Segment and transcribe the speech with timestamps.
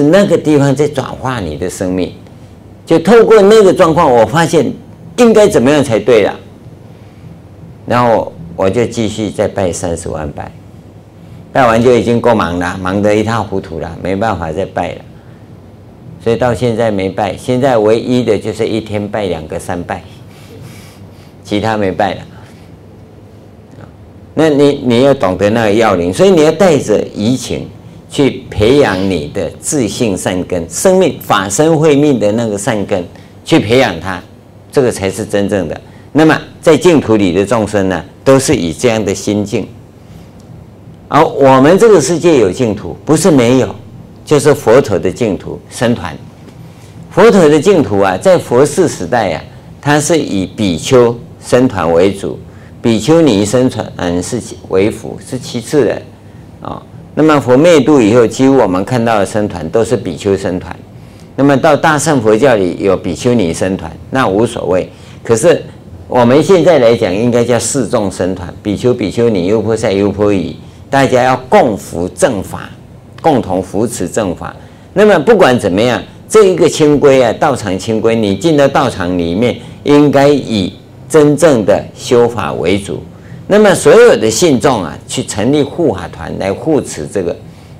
[0.00, 2.14] 是那个地方在转化你的生命，
[2.86, 4.72] 就透过那个状况，我发现
[5.18, 6.34] 应该怎么样才对了。
[7.84, 10.50] 然后我就继续再拜三十万拜，
[11.52, 15.02] 拜完就已经够忙了，忙得一塌糊涂了，没办法再拜了。
[16.24, 20.02] 所以到现在没拜，现在唯一的就是一天拜两个三拜，
[21.44, 22.20] 其他没拜了。
[24.32, 27.68] 那你你要懂得那个要领，所以你要带着怡情
[28.12, 33.02] 去培养你的自信善根，生命法身慧命的那个善根
[33.42, 34.22] 去培养它，
[34.70, 35.80] 这个才是真正的。
[36.12, 39.66] 那么在净土里的众生呢，都是以这样的心境。
[41.08, 43.74] 而我们这个世界有净土，不是没有，
[44.26, 46.14] 就是佛陀的净土僧团。
[47.10, 49.42] 佛陀的净土啊，在佛世时代啊，
[49.80, 52.38] 它是以比丘僧团为主。
[52.82, 56.02] 比丘尼僧团嗯是为辅，是其次的。
[57.14, 60.74] 那么佛灭度以后，几乎我们看到的僧团都是比丘僧团。
[61.36, 64.90] 那么到大乘佛教里有比丘尼僧团，那无所谓。
[65.22, 65.62] 可是
[66.08, 70.56] 我们现在来讲，应该叫四众僧团：比丘、比丘尼、优婆塞、优婆夷，
[70.88, 72.70] 大家要共扶正法，
[73.20, 74.54] 共同扶持正法。
[74.92, 80.74] 那么不管怎么样，这一个清规啊，道场清规，你进到道场里面，应该以。
[81.08, 83.02] 真正的修法为主，
[83.52, 87.36] 那么所有的信众啊，去成立护法团来护持这个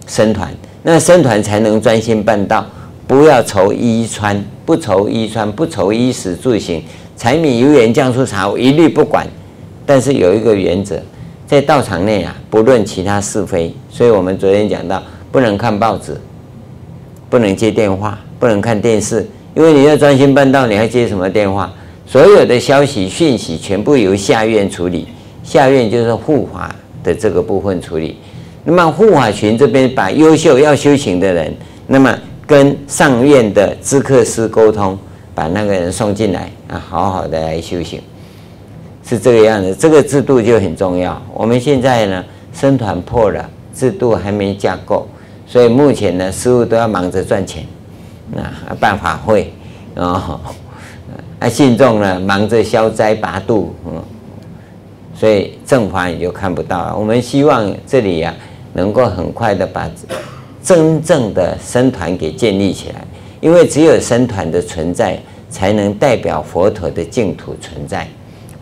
[0.07, 2.67] 僧团，那僧团才能专心办道，
[3.07, 6.83] 不要愁衣穿，不愁衣穿，不愁衣食住行，
[7.17, 9.27] 柴米油盐酱醋茶，我一律不管。
[9.87, 11.01] 但是有一个原则，
[11.47, 13.75] 在道场内啊，不论其他是非。
[13.89, 16.21] 所以我们昨天讲到，不能看报纸，
[17.31, 21.73] 不能接电话，不能看电视，因为你要专心办道，你还接什么电话？
[22.07, 25.09] 所有的消息讯息全部由下院处理，
[25.43, 28.19] 下院就是护法的这个部分处理。
[28.65, 31.53] 那么护法群这边把优秀要修行的人，
[31.87, 34.99] 那么跟上院的知客师沟通，
[35.35, 38.01] 把那个人送进来啊，好好的来修行，
[39.05, 39.75] 是这个样子。
[39.75, 41.21] 这个制度就很重要。
[41.35, 45.09] 我们现在呢，僧团破了，制度还没架构，
[45.47, 47.65] 所以目前呢，师傅都要忙着赚钱，
[48.37, 49.53] 啊，办法会
[49.97, 50.41] 啊。
[51.41, 54.01] 那信众呢，忙着消灾拔度，嗯，
[55.15, 56.97] 所以正法你就看不到了。
[56.97, 58.35] 我们希望这里呀、
[58.73, 59.91] 能够很快的把
[60.63, 63.05] 真正的僧团给建立起来，
[63.41, 65.19] 因为只有僧团的存在，
[65.51, 68.07] 才能代表佛陀的净土存在。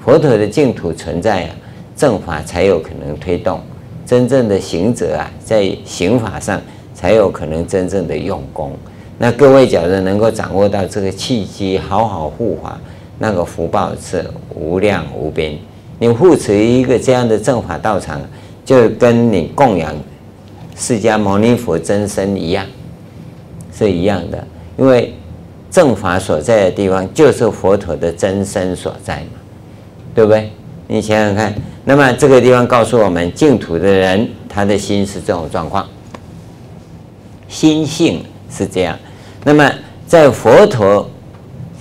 [0.05, 1.51] 佛陀的净土存在啊，
[1.95, 3.61] 正法才有可能推动。
[4.07, 6.61] 真正的行者啊，在行法上
[6.95, 8.73] 才有可能真正的用功。
[9.19, 12.81] 那各位假如能够掌握到这个契机，好好护法，
[13.19, 14.25] 那个福报是
[14.55, 15.57] 无量无边。
[16.01, 18.21] 你护持一个这样的正法道场，
[18.65, 19.95] 就跟你供养
[20.75, 22.67] 释迦牟尼佛真身一样，
[23.77, 24.43] 是一样的。
[24.79, 25.15] 因为
[25.71, 29.39] 正法所在的地方，就是佛陀的真身所在嘛，
[30.15, 30.51] 对不对？
[30.89, 35.87] 你想想看，那么这个地方告诉我们，净土的人他的心是这种状况，
[37.47, 38.99] 心性是这样。
[39.45, 39.71] 那么，
[40.07, 41.09] 在佛陀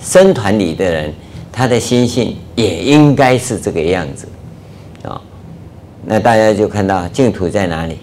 [0.00, 1.12] 僧团里的人，
[1.52, 4.28] 他的心性也应该是这个样子
[5.02, 5.20] 啊。
[6.04, 7.98] 那大家就看到净土在哪里？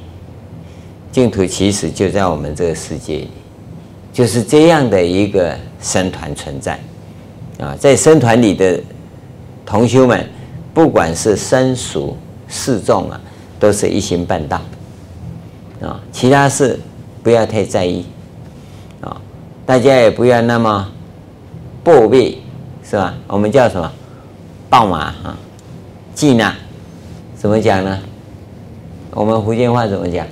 [1.12, 3.30] 净土其实就在我们这个世界里，
[4.14, 6.80] 就是这样的一个僧团存在
[7.60, 7.76] 啊。
[7.80, 8.80] 在僧团里的
[9.66, 10.28] 同修们，
[10.74, 12.16] 不管是僧俗
[12.48, 13.20] 四众啊，
[13.60, 14.62] 都是一心办道
[15.82, 16.80] 啊，其他事
[17.24, 18.06] 不要太在意。
[19.02, 19.20] 啊
[19.66, 20.90] 大家也不要那么
[21.84, 22.38] 暴毙，
[22.90, 23.14] 是吧？
[23.28, 23.92] 我们叫什么？
[24.70, 25.38] 暴马啊，
[26.14, 26.54] 忌呢？
[27.36, 28.00] 怎么讲呢？
[29.12, 30.26] 我们福建话怎么讲？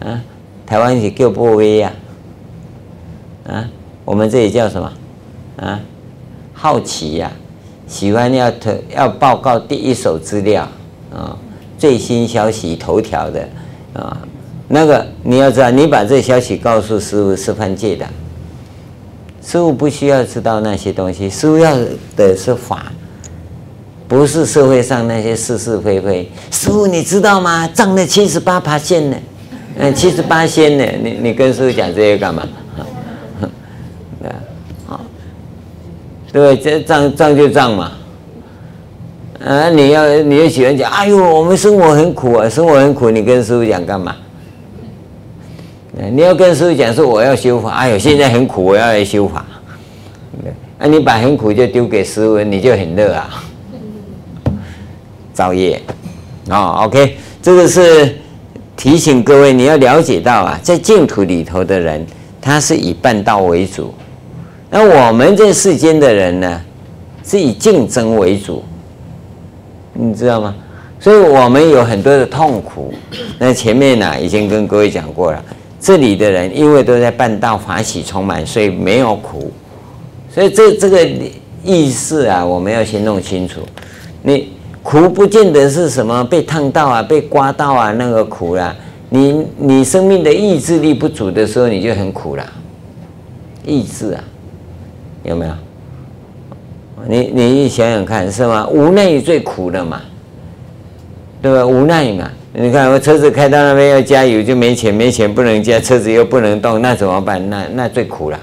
[0.00, 0.20] 啊，
[0.66, 1.92] 台湾是叫暴毙呀。
[3.46, 3.66] 啊，
[4.04, 4.92] 我们这里叫什么？
[5.56, 5.80] 啊，
[6.52, 7.32] 好奇呀、
[7.86, 10.68] 喜欢要投要报告第一手资料
[11.10, 11.36] 啊，
[11.78, 13.48] 最新消息头条的
[13.94, 14.18] 啊，
[14.68, 18.06] 那个你要知道，你把这消息告诉师傅是犯戒的。
[19.50, 21.74] 师父不需要知道那些东西，师父要
[22.14, 22.92] 的是法，
[24.06, 26.30] 不是社会上那些是是非非。
[26.50, 27.66] 师父你知道吗？
[27.68, 29.16] 涨了七十八趴线呢，
[29.78, 30.84] 嗯， 七十八仙呢？
[31.02, 32.46] 你你跟师父讲这些干嘛？
[34.20, 34.28] 对
[34.86, 35.00] 啊，
[36.30, 37.92] 对，这涨涨就涨嘛。
[39.42, 44.14] 啊，你要你也喜欢讲，哎呦，我们生活很苦啊，生活很苦，你跟师父讲干嘛？
[46.12, 49.44] 你要跟师父讲说我要修法，哎呦，现在很苦，我要来修法。
[50.78, 53.44] 那、你把很苦就丢给师父，你就很乐啊，
[55.32, 55.82] 造业
[56.48, 56.84] 啊。
[56.84, 58.16] OK，这个是
[58.76, 62.06] 提醒各位，你要了解到啊，在净土里头的人，
[62.40, 63.92] 他是以办道为主，
[64.70, 66.60] 那我们这世间的人呢，
[67.24, 68.62] 是以竞争为主，
[69.92, 70.54] 你知道吗？
[71.00, 72.94] 所以我们有很多的痛苦。
[73.38, 75.44] 那前面呢、已经跟各位讲过了，
[75.80, 79.50] 这里的人因为都在办道，法喜充满，所以没有苦。
[80.30, 81.08] 所以这这个
[81.64, 83.60] 意思啊，我们要先弄清楚。
[84.22, 84.52] 你
[84.82, 88.74] 苦不见得是什么被烫到啊，被刮到啊，那个苦啦、
[89.08, 92.44] 你你生命的意志力不足的时候，你就很苦了。
[93.64, 94.24] 意志啊，
[95.22, 95.52] 有没有？
[97.06, 98.66] 你你想想看，是吗？
[98.68, 100.00] 无奈最苦的嘛，
[101.40, 101.64] 对吧？
[101.64, 102.30] 无奈嘛。
[102.54, 107.50] 你看我车子开到那边要加油，就没钱，没钱不能加，车子又不能动，那怎么办？
[107.50, 108.40] 那那最苦了，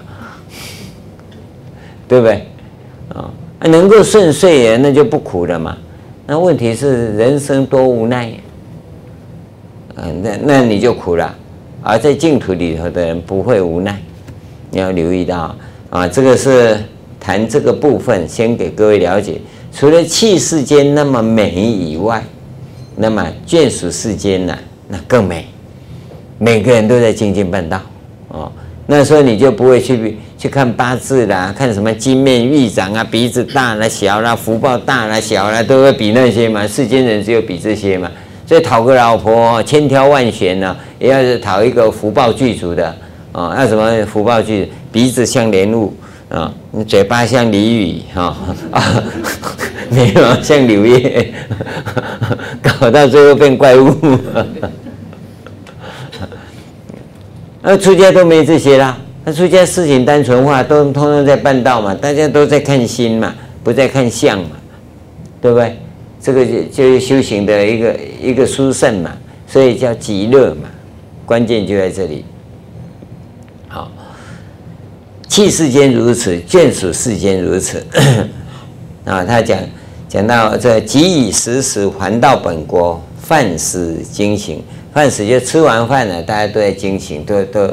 [2.07, 2.45] 对不对？
[3.09, 3.31] 啊，
[3.61, 5.75] 能够顺遂，那就不苦了嘛。
[6.27, 8.31] 那问题是人生多无奈。
[9.95, 11.35] 嗯，那那你就苦了，
[11.81, 13.99] 而在净土里头的人不会无奈，
[14.69, 15.55] 你要留意到
[15.89, 16.77] 啊，这个是
[17.19, 19.41] 谈这个部分，先给各位了解。
[19.71, 22.23] 除了气世间那么美以外，
[22.95, 24.57] 那么眷属世间呢，
[24.87, 25.47] 那更美。
[26.37, 27.81] 每个人都在精进办道
[28.27, 28.51] 哦，
[28.87, 36.67] 那时候你就不会去去看八字啦，看什么金面玉掌啊，鼻子大啦小啦，福报大啦小啦，都会比那些嘛。
[36.67, 38.11] 世间人只有比这些嘛。
[38.45, 42.87] 所以讨个老婆千挑万选呢，也要是讨一个福报具足的
[43.31, 43.53] 啊。
[43.55, 44.69] 那什么福报具？
[44.91, 45.93] 鼻子像莲雾
[46.29, 46.53] 啊，
[46.87, 48.37] 嘴巴像鲤鱼哈
[48.71, 49.03] 啊，
[49.89, 51.33] 眉毛像柳叶，
[52.79, 53.95] 搞到最后变怪物。
[57.61, 63.33] 那出家都没这些啦，那出家事情单纯化，都通通在办道嘛，大家都在看心嘛，
[63.63, 64.51] 不在看相嘛，
[65.41, 65.77] 对不对？
[66.21, 69.11] 这个就就是修行的一个一个殊胜嘛，
[69.47, 70.69] 所以叫极乐嘛，
[71.25, 72.23] 关键就在这里。
[73.67, 73.91] 好，
[75.27, 77.83] 器世间如此，眷属世间如此。
[79.05, 79.59] 啊，他讲
[80.15, 84.63] 讲到这即以时时还到本国，饭食经行。
[84.93, 87.69] 饭食就吃完饭了，大家都在经行，都都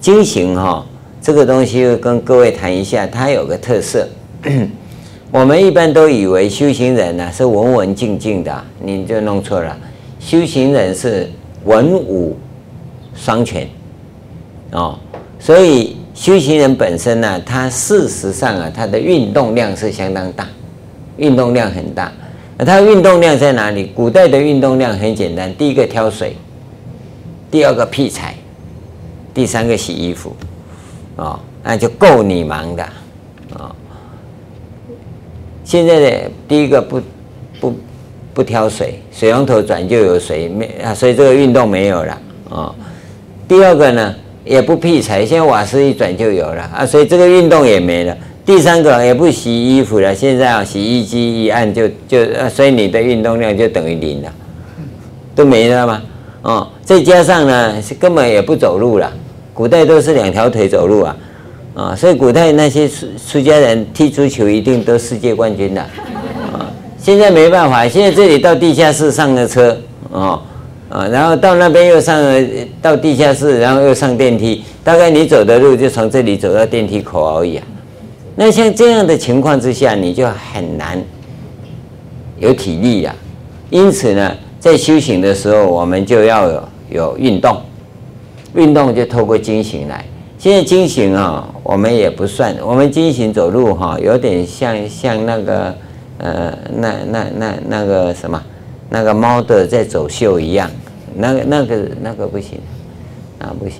[0.00, 0.86] 经行哈。
[1.20, 4.08] 这个东西跟各位谈一下，它有个特色。
[5.30, 9.76] 我们一般都以为修行人呢是文文静静的，你就弄错了。
[10.18, 11.30] 修行人是
[11.66, 12.38] 文武
[13.14, 13.68] 双全
[14.70, 14.98] 哦，
[15.38, 20.48] 所以修行人本身呢，他事实上啊，他的运动量是相当大，
[21.16, 22.12] 运动量很大。
[22.58, 23.90] 那它运动量在哪里？
[23.94, 26.36] 古代的运动量很简单，第一个挑水，
[27.50, 28.34] 第二个劈柴，
[29.32, 30.36] 第三个洗衣服，
[31.16, 32.84] 哦，那就够你忙的，
[33.54, 33.74] 哦。
[35.64, 37.00] 现在的第一个不
[37.58, 37.74] 不
[38.34, 42.20] 不挑水，水龙头转就有水，没啊，所以这个运动没有了啊、
[42.50, 42.74] 哦。
[43.48, 44.14] 第二个呢，
[44.44, 48.16] 也不劈柴，现在瓦斯一转就有了啊，所以这个运动也没了。
[48.44, 54.32] 第三个也不洗衣服了，现在啊，洗衣机一按就就，所以你的运动量就等于零了，
[55.34, 56.02] 都没了吗？
[56.42, 59.12] 哦，再加上呢，根本也不走路了，
[59.54, 61.16] 古代都是两条腿走路啊。
[61.74, 66.68] 啊，所以古代那些出出家人踢足球一定都世界冠军的，啊，
[66.98, 69.74] 现在没办法，现在这里到地下室上个车，
[70.12, 70.42] 啊
[70.90, 72.46] 啊，然后到那边又上了
[72.82, 77.64] 到地下室，然后又上电梯，大概你走的路就从这里走到电梯口而已啊。
[78.34, 81.02] 那像这样的情况之下，你就很难
[82.38, 83.14] 有体力了。
[83.70, 87.60] 因此呢，在修行的时候，我们就要有有运动，
[88.54, 90.04] 运动就透过经行来。
[90.38, 95.74] 现在经行啊，我们也不算，我们经行走路哈，有点像像那个
[96.18, 98.42] 呃，那那那那个什么，
[98.88, 100.70] 那个猫的在走秀一样，
[101.14, 102.58] 那个那个那个不行，
[103.38, 103.78] 啊不行，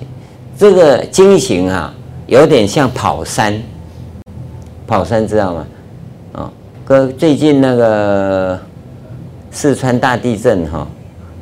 [0.57, 1.93] 这个经行啊，
[2.27, 3.61] 有点像跑山，
[4.93, 5.65] 跑山知道吗？
[6.33, 6.51] 啊，
[6.85, 8.59] 哥最近那个
[9.49, 10.87] 四川大地震哈，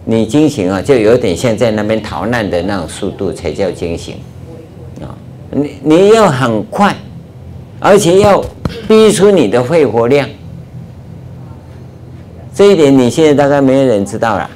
[0.06, 4.16] 你惊醒啊，就有点像在那边逃难的那种速度才叫惊醒
[5.02, 5.12] 啊。
[5.52, 6.96] 你你要很快，
[7.78, 8.42] 而且要
[8.88, 10.26] 逼出你的肺活量，
[12.56, 14.50] 这一点你现在大概没有人知道了。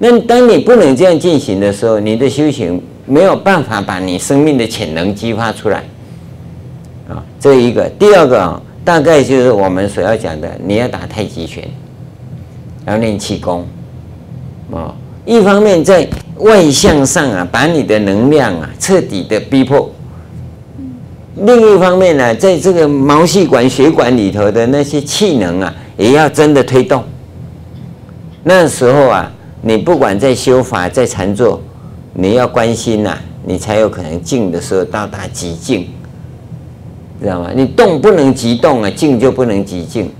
[0.00, 5.84] 那当你不能这样进行的时候，你的修行没有办法把你生命的潜能激发出来。
[7.08, 11.68] 啊，这一个，第二个啊，大概就是我们所要讲的，你要打太极拳，
[12.86, 13.66] 要练气功，
[14.72, 14.94] 啊，
[15.24, 16.08] 一方面在。
[16.38, 19.88] 外向上啊，把你的能量啊彻底的逼迫。
[21.36, 27.04] 另一方面呢，在这个毛细管、血管里头的那些气能啊，也要真的推动。
[28.42, 29.30] 那时候啊，
[29.60, 31.60] 你不管在修法、在禅坐，
[32.14, 35.86] 你要关心呐，你才有可能静的时候到达极静，
[37.22, 37.50] 知道吗？
[37.54, 40.10] 你动不能急动啊，静就不能急静，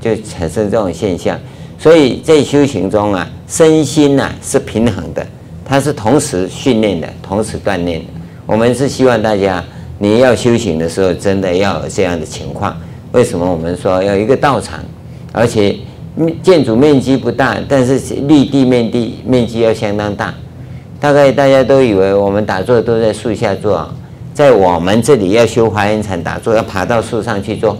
[0.00, 1.38] 就产生这种现象。
[1.78, 5.26] 所以在修行中啊，身心呐、啊、是平衡的，
[5.64, 8.06] 它是同时训练的，同时锻炼的。
[8.46, 9.64] 我们是希望大家，
[9.98, 12.76] 你要修行的时候，真的要有这样的情况。
[13.12, 14.80] 为什么我们说要一个道场，
[15.32, 15.76] 而且
[16.42, 20.34] 建筑面积不大，但是绿地面积面积要相当大。
[21.00, 23.88] 大概大家都以为我们打坐都在树下做，
[24.40, 27.76] 在我们这里要修华严禅打坐，要爬到树上去做，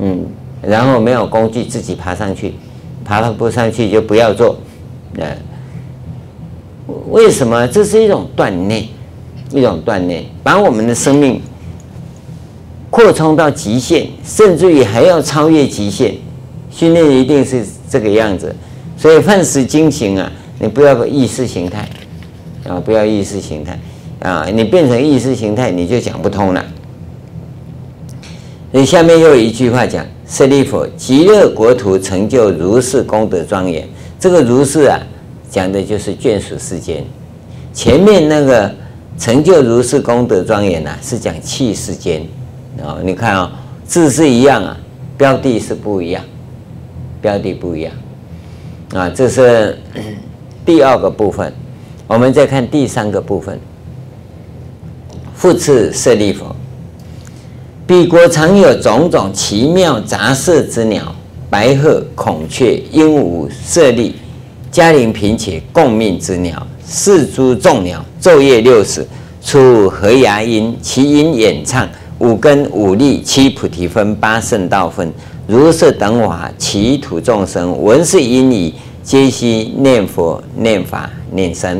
[0.00, 0.26] 嗯，
[0.60, 2.54] 然后没有工具自己爬上去。
[3.04, 4.56] 爬到不上去就不要做，
[5.16, 5.28] 呃，
[7.10, 7.68] 为什么？
[7.68, 8.88] 这是一种锻炼，
[9.52, 11.40] 一种锻炼，把我们的生命
[12.90, 16.16] 扩充到极限，甚至于还要超越极限。
[16.68, 18.52] 训练一定是这个样子，
[18.96, 21.88] 所以梵识经行啊，你不要意识形态
[22.68, 23.78] 啊，不要意识形态
[24.26, 26.64] 啊，你变成意识形态，你就讲不通了。
[28.72, 30.04] 所以下面又有一句话讲。
[30.28, 33.86] 舍利弗，极乐国土成就如是功德庄严。
[34.18, 34.98] 这个如是啊，
[35.48, 37.04] 讲的就是眷属世间。
[37.72, 38.68] 前面那个
[39.16, 42.22] 成就如是功德庄严呐，是讲器世间。
[42.84, 43.46] 啊，你看啊、哦，
[43.84, 44.76] 字是一样啊，
[45.16, 46.24] 标的是不一样，
[47.22, 47.92] 标的不一样。
[48.92, 49.78] 啊，这是
[50.66, 51.52] 第二个部分。
[52.08, 53.60] 我们再看第三个部分。
[55.36, 56.44] 复次舍利弗。
[57.86, 61.14] 彼国常有种种奇妙杂色之鸟，
[61.48, 64.16] 白鹤、孔雀、鹦鹉、舍利、
[64.72, 69.06] 迦陵频伽共命之鸟，是诸众鸟，昼夜六时，
[69.42, 71.88] 出和雅音，其音演畅，
[72.18, 75.12] 五根五力，七菩提分，八圣道分，
[75.46, 78.74] 如是等法，其土众生闻是音已，
[79.04, 81.78] 皆悉念佛、念法、念僧。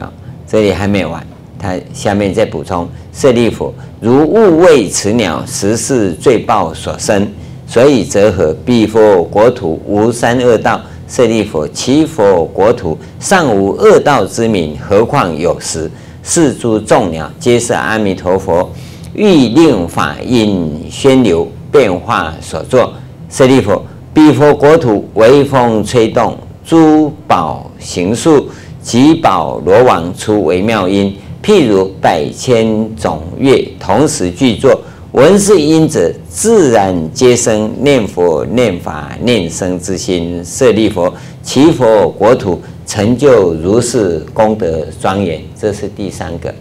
[0.00, 0.10] 啊，
[0.48, 1.24] 这里还没完，
[1.66, 2.88] 他下面再补充。
[3.12, 7.26] 舍利弗，如物为此鸟，实是罪报所生，
[7.66, 8.54] 所以则何？
[8.64, 10.80] 彼佛国土无三恶道。
[11.08, 15.90] 舍利弗，其佛国土尚无恶道之名，何况有实？
[16.22, 18.68] 是诸众鸟，皆是阿弥陀佛
[19.14, 22.92] 欲令法音宣流变化所作。
[23.30, 23.80] 舍利弗，
[24.12, 28.48] 彼佛国土微风吹动，诸宝行树，
[28.82, 31.16] 及宝罗网出微妙音。
[31.46, 40.44] 譬如百千种乐同时具作，闻是音者，自然皆生念佛、念法、念僧之心。
[40.44, 41.08] 舍利弗，
[41.44, 45.40] 其佛国土成就如是功德庄严。
[45.56, 46.52] 这是第三个。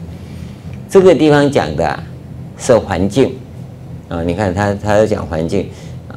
[0.87, 1.99] 这个地方讲的
[2.55, 3.33] 是环境
[4.07, 5.67] 啊，你看他他在讲环境，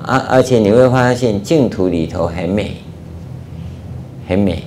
[0.05, 2.77] 而而且你会发现净土里头很美，
[4.29, 4.63] 很美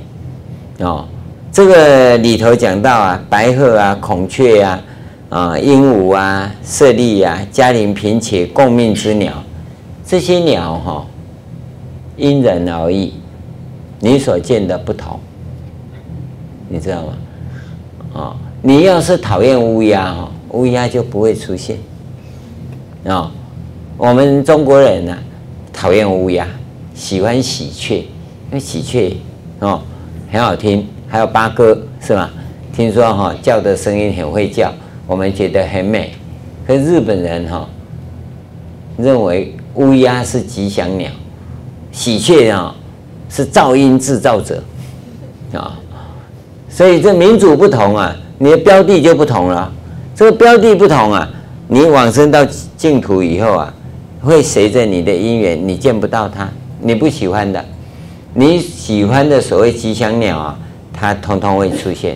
[0.79, 1.05] 哦。
[1.51, 4.81] 这个里头讲到啊，白鹤啊、孔雀啊、
[5.27, 9.43] 啊鹦鹉啊、舍利啊、迦陵频伽共命之鸟，
[10.05, 11.05] 这些鸟哈、哦，
[12.15, 13.13] 因人而异，
[14.00, 15.20] 你所见的不同，
[16.70, 17.13] 你知道吗？
[18.13, 21.75] 啊、哦，你要是讨厌乌鸦哈，乌鸦就不会出现
[23.03, 23.31] 啊、哦。
[23.98, 25.20] 我们中国人呢、啊，
[25.74, 26.48] 讨厌乌鸦，
[26.93, 29.17] 喜欢喜鹊，因为喜鹊
[29.60, 29.81] 哦
[30.31, 30.88] 很好听。
[31.11, 32.31] 还有八哥是吧？
[32.73, 34.73] 听说哈叫的声音很会叫，
[35.05, 36.13] 我们觉得很美。
[36.65, 37.67] 可日本人哈
[38.97, 41.11] 认为乌鸦是吉祥鸟，
[41.91, 42.73] 喜鹊啊
[43.29, 44.63] 是噪音制造者
[45.51, 45.77] 啊。
[46.69, 49.69] 所以这民族不同啊，你的标的就不同了。
[50.15, 51.29] 这个标的不同啊，
[51.67, 52.39] 你往生到
[52.77, 53.73] 净土以后啊，
[54.21, 56.49] 会随着你的因缘，你见不到它，
[56.79, 57.65] 你不喜欢的，
[58.33, 60.57] 你喜欢的所谓吉祥鸟啊。
[61.01, 62.15] 它通通会出现，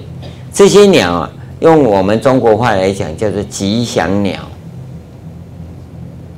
[0.53, 4.39] 这些鸟啊，用我们中国话来讲叫做吉祥鸟。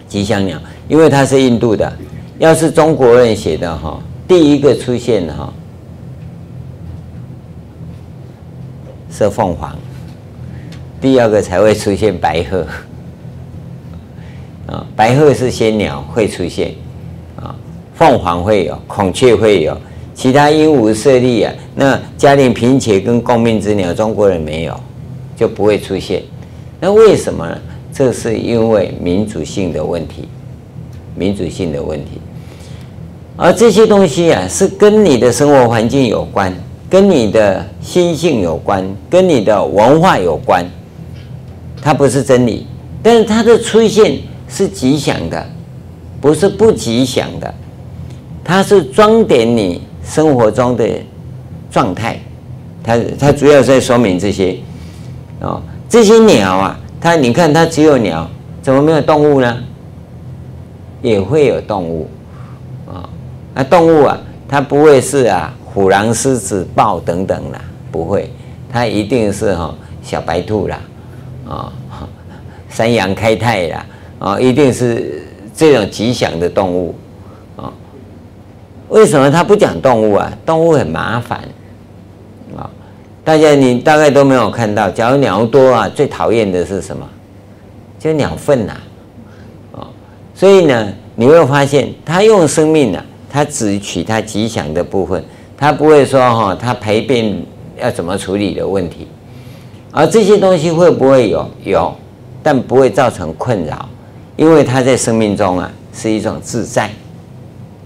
[0.07, 1.91] 吉祥鸟，因为它是印度的，
[2.39, 5.53] 要是中国人写的哈，第一个出现的哈
[9.11, 9.75] 是凤凰，
[11.01, 12.65] 第二个才会出现白鹤。
[14.67, 16.73] 啊，白鹤是仙鸟会出现，
[17.35, 17.53] 啊，
[17.93, 19.77] 凤凰会有，孔雀会有。
[20.17, 24.77] 其他鹦鹉设立啊，那家庭贫且跟共命之鸟，中国人没有，
[25.35, 26.23] 就不会出现。
[26.79, 27.55] 那为什么呢？
[27.93, 30.27] 这是因为民族性的问题，
[31.15, 32.19] 民族性的问题。
[33.35, 36.51] 而这些东西啊，是跟你的生活环境有关，
[36.89, 40.65] 跟你的心性有关，跟你的文化有关。
[41.79, 42.65] 它不是真理，
[43.03, 44.17] 但是它的出现
[44.49, 45.45] 是吉祥的，
[46.19, 47.53] 不是不吉祥的。
[48.43, 49.83] 它是装点你。
[50.07, 50.87] 生活中的
[51.69, 52.19] 状态，
[52.83, 54.57] 它它主要在说明这些。
[55.41, 58.27] 哦，这些鸟啊，它你看它只有鸟，
[58.61, 59.57] 怎么没有动物呢？
[61.03, 62.09] 也会有动物
[62.87, 63.07] 啊，
[63.53, 67.61] 那动物啊，它不会是啊虎狼狮子豹等等啦，
[67.91, 68.31] 不会，
[68.71, 70.79] 它一定是哈小白兔啦，
[71.47, 71.71] 啊，
[72.67, 73.85] 山羊开泰啦，
[74.17, 75.23] 啊，一定是
[75.53, 76.95] 这种吉祥的动物。
[78.89, 80.31] 为什么他不讲动物啊？
[80.45, 81.39] 动物很麻烦
[82.55, 82.69] 啊，
[83.23, 87.07] 大家你大概都没有看到，假如鸟多啊，最讨厌的是什么？
[87.99, 88.73] 就鸟粪呐。
[90.33, 95.23] 所以呢，你会发现他用生命呢、啊，他只取他吉祥的部分，
[95.57, 97.43] 他不会说哈，他排便
[97.81, 99.07] 要怎么处理的问题。
[99.91, 101.49] 而这些东西会不会有？
[101.63, 101.95] 有，
[102.43, 103.89] 但不会造成困扰，
[104.35, 106.91] 因为他在生命中啊是一种自在，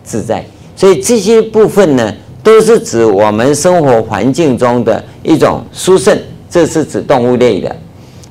[0.04, 0.44] 自在。
[0.82, 2.12] 所以这些部分呢，
[2.42, 6.18] 都是指我们生活环境中的一种殊胜，
[6.50, 7.76] 这是指动物类的。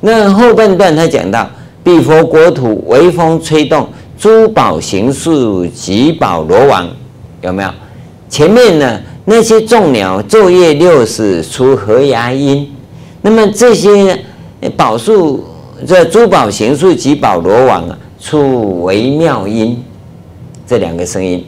[0.01, 1.49] 那后半段他讲到，
[1.85, 3.87] 彼佛国土微风吹动。
[4.19, 6.89] 诸宝行树，吉宝罗网，
[7.41, 7.71] 有没有？
[8.29, 12.69] 前面呢，那些众鸟昼夜六时出和雅音，
[13.23, 14.19] 那么这些
[14.77, 15.45] 宝树，
[15.87, 19.81] 这珠宝行树，吉宝罗网啊，出微妙音，
[20.67, 21.47] 这两个声音，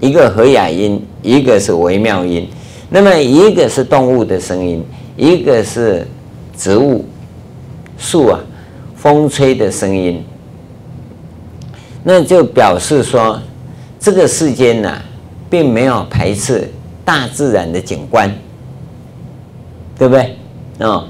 [0.00, 2.48] 一个和雅音，一个是微妙音。
[2.88, 4.84] 那么一个是动物的声音，
[5.16, 6.06] 一个是
[6.56, 7.04] 植物
[7.98, 8.40] 树啊，
[8.94, 10.24] 风吹的声音。
[12.04, 13.40] 那就表示说，
[13.98, 14.96] 这个世间呢、
[15.50, 16.70] 并没有排斥
[17.04, 18.32] 大自然的景观，
[19.98, 20.36] 对不对？
[20.78, 21.04] 哦，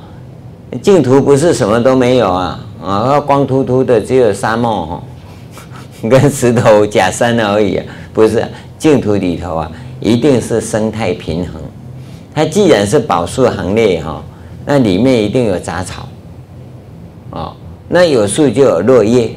[0.81, 5.03] 净土不是什么都没有啊，啊，光秃秃的只有沙漠哈，
[6.09, 8.43] 跟石头假山而已啊，不是
[8.79, 11.61] 净土里头啊，一定是生态平衡。
[12.35, 14.23] 它既然是宝树行列哈，
[14.65, 16.09] 那里面一定有杂草，
[17.31, 17.53] 哦，
[17.89, 19.31] 那有树就有落叶。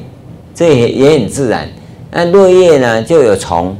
[0.52, 1.66] 这也也很自然，
[2.10, 3.74] 那落叶呢就有虫，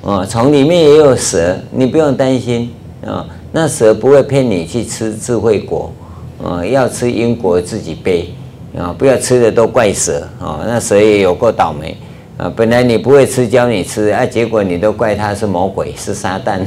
[0.00, 2.70] 哦，虫里面也有蛇，你不用担心
[3.04, 3.26] 啊。
[3.50, 5.92] 那蛇不会骗你去吃智慧果，
[6.42, 8.32] 啊，要吃因果自己背，
[8.78, 11.94] 啊，不要吃的都怪蛇，啊，那蛇也有够倒霉，
[12.38, 16.60] 啊，本来你不会吃，教你吃，啊，结果你都怪他是魔鬼，是撒旦，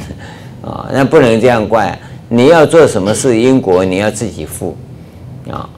[0.62, 1.98] 啊，那不能这样怪，
[2.30, 4.76] 你要做什么事，因果你要自己负，
[5.50, 5.70] 啊。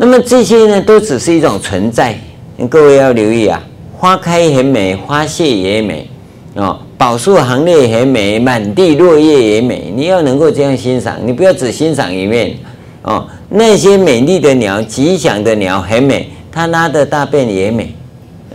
[0.00, 2.16] 那么这些呢，都只是一种存在。
[2.70, 3.60] 各位要留意啊，
[3.96, 6.08] 花开很美，花谢也美，
[6.54, 9.92] 哦，宝树行列很美，满地落叶也美。
[9.94, 12.56] 你要能够这样欣赏，你不要只欣赏一面，
[13.02, 17.92] 哦，那些美丽的鸟，吉祥的鸟很美，它拉的大便也美，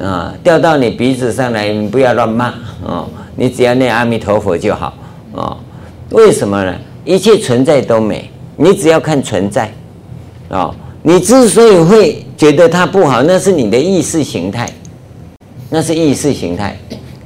[0.01, 2.53] 啊、掉到你鼻子上来，你不要乱骂，
[2.83, 4.93] 哦，你只要念阿弥陀佛就好，
[5.33, 5.57] 哦，
[6.11, 6.75] 为什么呢？
[7.05, 9.71] 一切存在都美，你只要看存在，
[10.49, 10.73] 哦。
[11.05, 14.69] 你之所以会觉得它不好，那是你的意识形态，
[15.69, 16.77] 那是意识形态。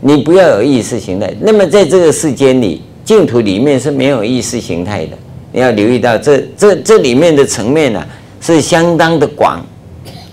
[0.01, 1.31] 你不要有意识形态。
[1.39, 5.11] 那么在这个世间里，净土里面是没有意识形态的。
[5.51, 8.03] 你要留意到这这这里面的层面呢、
[8.41, 9.63] 是相当的广。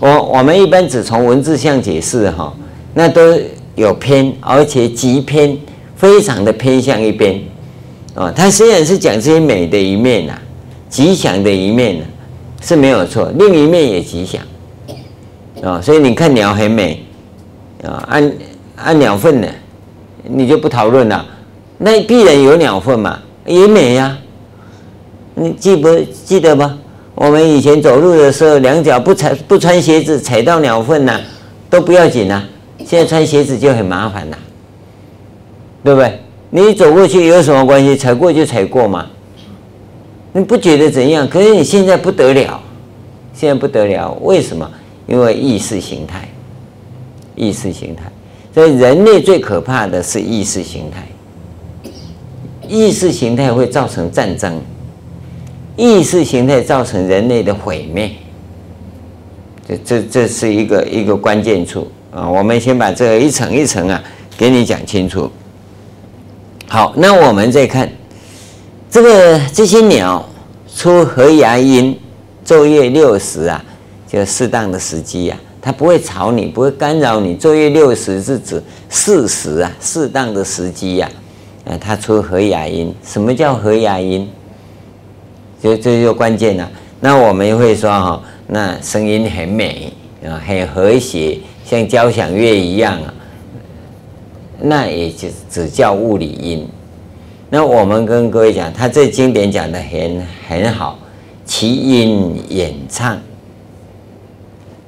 [0.04, 2.52] 我我们一般只从文字上解释哈，
[2.92, 3.40] 那都
[3.74, 5.56] 有偏，而且极偏，
[5.96, 7.40] 非常的偏向一边。
[8.14, 10.42] 啊，它虽然是讲这些美的一面呐、啊，
[10.90, 12.04] 吉祥的一面呢、
[12.60, 14.42] 是没有错，另一面也吉祥
[15.62, 17.02] 啊，所以你看鸟很美
[17.82, 18.32] 啊，按
[18.76, 19.48] 按鸟粪呢，
[20.22, 21.24] 你就不讨论了，
[21.78, 24.18] 那必然有鸟粪嘛，也美呀、
[25.34, 25.88] 你记不
[26.26, 26.78] 记得吗？
[27.14, 31.20] 我们以前走路的时候，两脚不踩不穿鞋子，踩到鸟粪呐，
[31.70, 32.44] 都不要紧啊。
[32.85, 34.37] 现在穿鞋子就很麻烦呐，
[35.83, 36.20] 对不对？
[36.50, 37.96] 你走过去有什么关系？
[37.96, 39.07] 踩过就踩过嘛。
[40.33, 41.29] 你不觉得怎样？
[41.29, 42.61] 可是你现在不得了，
[43.33, 44.68] 现在不得了，为什么？
[45.07, 46.29] 因为意识形态，
[47.37, 48.03] 意识形态。
[48.53, 51.90] 所以人类最可怕的是意识形态，
[52.68, 54.61] 意识形态会造成战争，
[55.76, 58.10] 意识形态造成人类的毁灭。
[59.66, 62.28] 这这这是一个一个关键处啊！
[62.28, 64.02] 我们先把这一层一层啊
[64.37, 65.30] 给你讲清楚。
[66.68, 67.90] 好，那我们再看。
[68.90, 70.24] 这个这些鸟
[70.76, 71.98] 出和雅音，
[72.44, 73.64] 昼夜六时啊，
[74.06, 77.37] 就适当的时机啊，它不会吵你，不会干扰你。
[77.37, 81.10] 昼夜六时是指适时啊，适当的时机呀，
[81.64, 82.94] 啊，它出和雅音。
[83.02, 84.28] 什么叫和雅音？
[85.64, 86.70] 就这就关键了。
[87.00, 89.90] 那我们会说哈，那声音很美
[90.22, 93.14] 啊，很和谐，像交响乐一样啊，
[94.61, 96.68] 那也就只叫物理音。
[97.48, 100.98] 那我们跟各位讲，他这经典讲的很很好，
[101.46, 103.18] 其音演唱，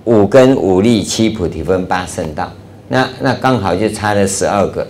[0.04, 2.52] 五根五力七菩提分八圣道，
[2.86, 4.86] 那那刚好就差了十二个。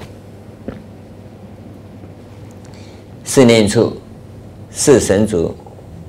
[3.22, 3.96] 四念处，
[4.70, 5.55] 四神足，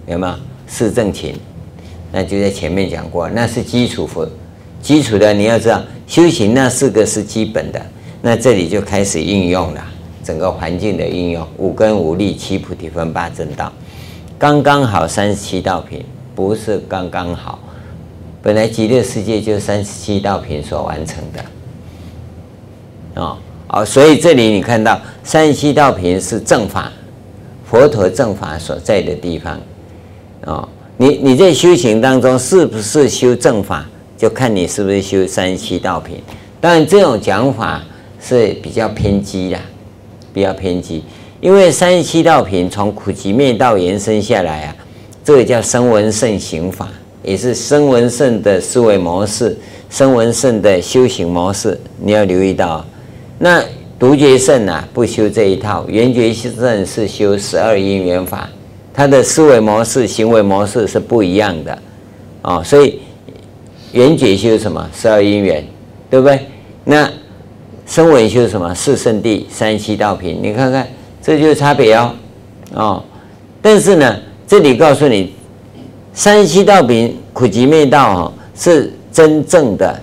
[0.07, 0.33] 有没有？
[0.69, 1.33] 四正勤，
[2.11, 4.27] 那就在前面讲过，那是基础佛，
[4.81, 7.81] 基础的你要知道，修行那四个是基本的，
[8.21, 9.81] 那这里就开始应用了，
[10.23, 13.71] 整个环境的应用，五根五力七菩提分八正道。
[14.37, 16.03] 刚刚好三十七道品，
[16.35, 17.59] 不是刚刚好。
[18.41, 21.23] 本来极乐世界就三十七道品所完成
[23.15, 26.91] 的，啊啊，所以这里你看到三十七道品是正法，
[27.65, 29.59] 佛陀正法所在的地方，
[30.47, 33.85] 哦，你你在修行当中是不是修正法，
[34.17, 36.15] 就看你是不是修三七道品。
[36.61, 37.83] 当然这种讲法
[38.21, 39.59] 是比较偏激的，
[40.33, 41.03] 比较偏激。
[41.41, 44.75] 因为三七道品从苦集灭道延伸下来啊，
[45.21, 46.87] 这个叫声闻乘行法，
[47.21, 49.55] 也是声闻乘的思维模式，
[49.89, 51.77] 声闻乘的修行模式。
[52.01, 52.83] 你要留意到，
[53.37, 53.61] 那
[53.99, 58.49] 独觉圣啊不修这一套，缘觉圣是修十二因缘法，
[58.97, 61.77] 他的思维模式、行为模式是不一样的、
[62.41, 62.63] 哦。
[62.63, 62.99] 所以
[63.91, 64.89] 缘觉修什么？
[64.91, 65.63] 十二因缘，
[66.09, 66.47] 对不对？
[66.83, 67.07] 那
[67.85, 68.73] 声闻修什么？
[68.73, 70.87] 四圣谛、三十七道品，你看看。
[71.21, 72.15] 这就是差别哦，
[72.73, 73.03] 哦，
[73.61, 75.31] 但是呢，这里告诉你，
[76.11, 80.01] 三十七道品苦集灭道哦，是真正的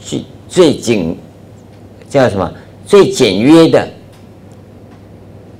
[0.00, 1.16] 最最简
[2.08, 2.52] 叫什么？
[2.86, 3.88] 最简约的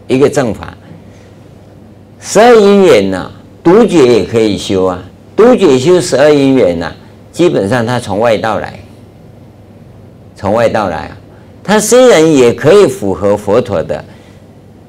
[0.06, 0.76] 一个正法。
[2.22, 3.30] 十二因缘呐，
[3.64, 5.02] 独觉也可以修啊，
[5.36, 6.92] 独觉修十二因缘呐，
[7.32, 8.78] 基本上他从外道来，
[10.36, 11.18] 从外道来啊，
[11.64, 14.02] 他虽然也可以符合佛陀的。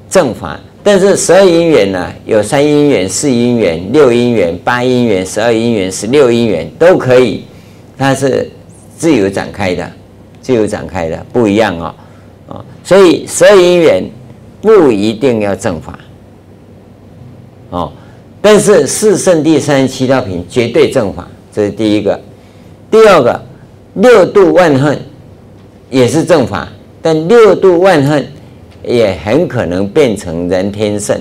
[0.06, 7.42] 正法，但是十二因缘呢，有三因缘、四因缘、六因缘、八因缘、十二因缘、十六因缘都可以，
[7.98, 8.48] 它是
[8.96, 9.90] 自由展开的，
[10.40, 11.94] 自由展开的不一样哦，
[12.46, 14.04] 啊，所以十二因缘
[14.62, 15.98] 不一定要正法，
[17.74, 17.92] 哦，
[18.40, 22.20] 但是四圣谛三十七道品绝对正法，这是第一个，
[22.90, 23.40] 第二个
[23.94, 24.98] 六度万恨
[25.90, 26.68] 也是正法，
[27.02, 28.24] 但六度万恨。
[28.86, 31.18] 也很可能变成人天圣，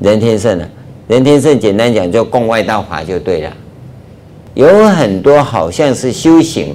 [0.00, 0.66] 人天乘啊，
[1.06, 3.52] 人天圣简单讲就共外道法就对了。
[4.54, 6.74] 有很多好像是修行，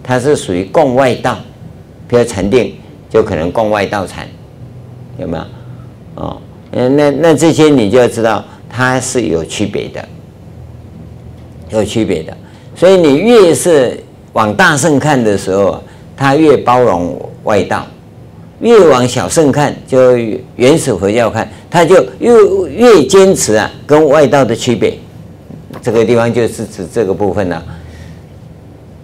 [0.00, 1.36] 它是属于共外道，
[2.06, 2.72] 比如禅定
[3.08, 4.28] 就可能共外道禅，
[5.18, 5.44] 有没有？
[6.14, 6.40] 哦，
[6.72, 10.08] 嗯那那这些你就要知道它是有区别的，
[11.70, 12.36] 有区别的。
[12.74, 13.98] 所以你越是
[14.32, 15.82] 往大圣看的时候，
[16.16, 17.86] 它越包容外道。
[18.60, 20.14] 越往小圣看，就
[20.54, 22.30] 原始佛教看，他就越
[22.68, 24.98] 越坚持啊，跟外道的区别。
[25.80, 27.64] 这个地方就是指这个部分了。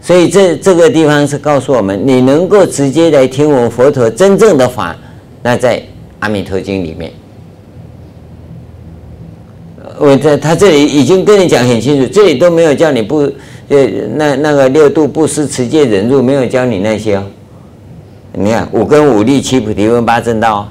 [0.03, 4.95] 所以这这个地方是告诉我们，你能够直接来听闻佛陀真正的法，
[5.43, 5.81] 那在
[6.19, 7.11] 《阿弥陀经》里面，
[9.99, 13.21] 我在他这里已经跟你讲很清楚，这里都没有叫你不
[13.69, 17.25] 呃那那个六度布施持戒忍辱，没有教你那些哦。
[18.33, 20.69] 你看五根五力七菩提分八正道，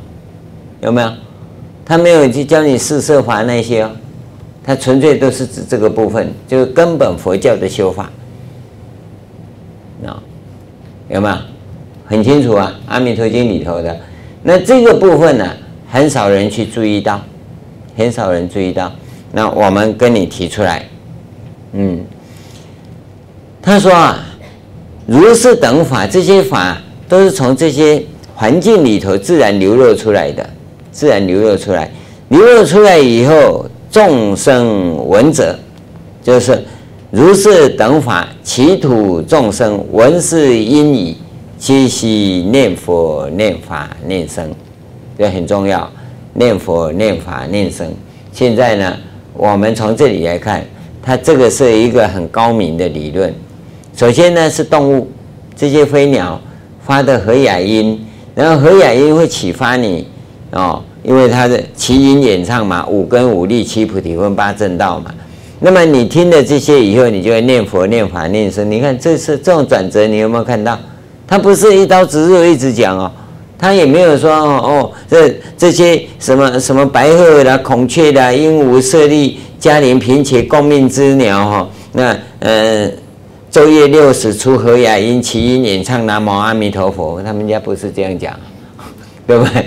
[0.81, 1.11] 有没有？
[1.83, 3.91] 他没有去教你四摄法那些哦，
[4.63, 8.09] 他纯粹都是指这个部分，就是根本佛教的修法。
[11.07, 11.35] 有没有？
[12.07, 13.95] 很清楚啊，《阿弥陀经》里头的。
[14.41, 15.47] 那这个部分呢，
[15.87, 17.21] 很少人去注意到，
[17.95, 18.91] 很少人注意到。
[19.35, 20.87] 那我们跟你提出来，
[21.73, 21.99] 嗯，
[23.61, 24.25] 他说啊，
[25.05, 26.81] 如是等法，这些法。
[27.07, 30.49] 都是从这些环境里头自然流露出来的，
[30.91, 31.91] 自然流露出来，
[32.29, 35.55] 流露出来以后，众生闻者，
[36.23, 36.65] 就是
[37.11, 41.15] 如是等法，其土众生闻是因已，
[41.59, 44.49] 皆悉念佛、念法、念僧，
[45.15, 45.87] 这很重要。
[46.33, 47.87] 念佛、念法、念僧。
[48.33, 48.97] 现在呢，
[49.37, 50.65] 我们从这里来看，
[51.01, 53.33] 它这个是一个很高明的理论。
[53.95, 55.07] 首先呢，是动物，
[55.55, 56.41] 这些飞鸟。
[56.87, 57.99] 发的和雅音，
[58.35, 60.07] 然后和雅音会启发你
[60.51, 65.11] 哦，因为它的其音演唱嘛，五根五力七菩提分八正道嘛。
[65.59, 68.69] 那么你听了这些以后，你就会念佛、念法、念僧。
[68.69, 70.77] 你看这是这种转折，你有没有看到？
[71.25, 73.11] 它不是一刀直入一直讲哦，
[73.65, 82.91] 他也没有说哦，这这些什么什么白鹤啦、孔雀啦、鹦鹉、舍利、迦陵、频伽共命之鸟哈、哦，那呃。
[83.51, 87.23] 昼夜六时出和雅音，其音演唱南无阿弥陀佛。
[87.23, 88.37] 他们家不是这样讲，
[89.25, 89.65] 对不对？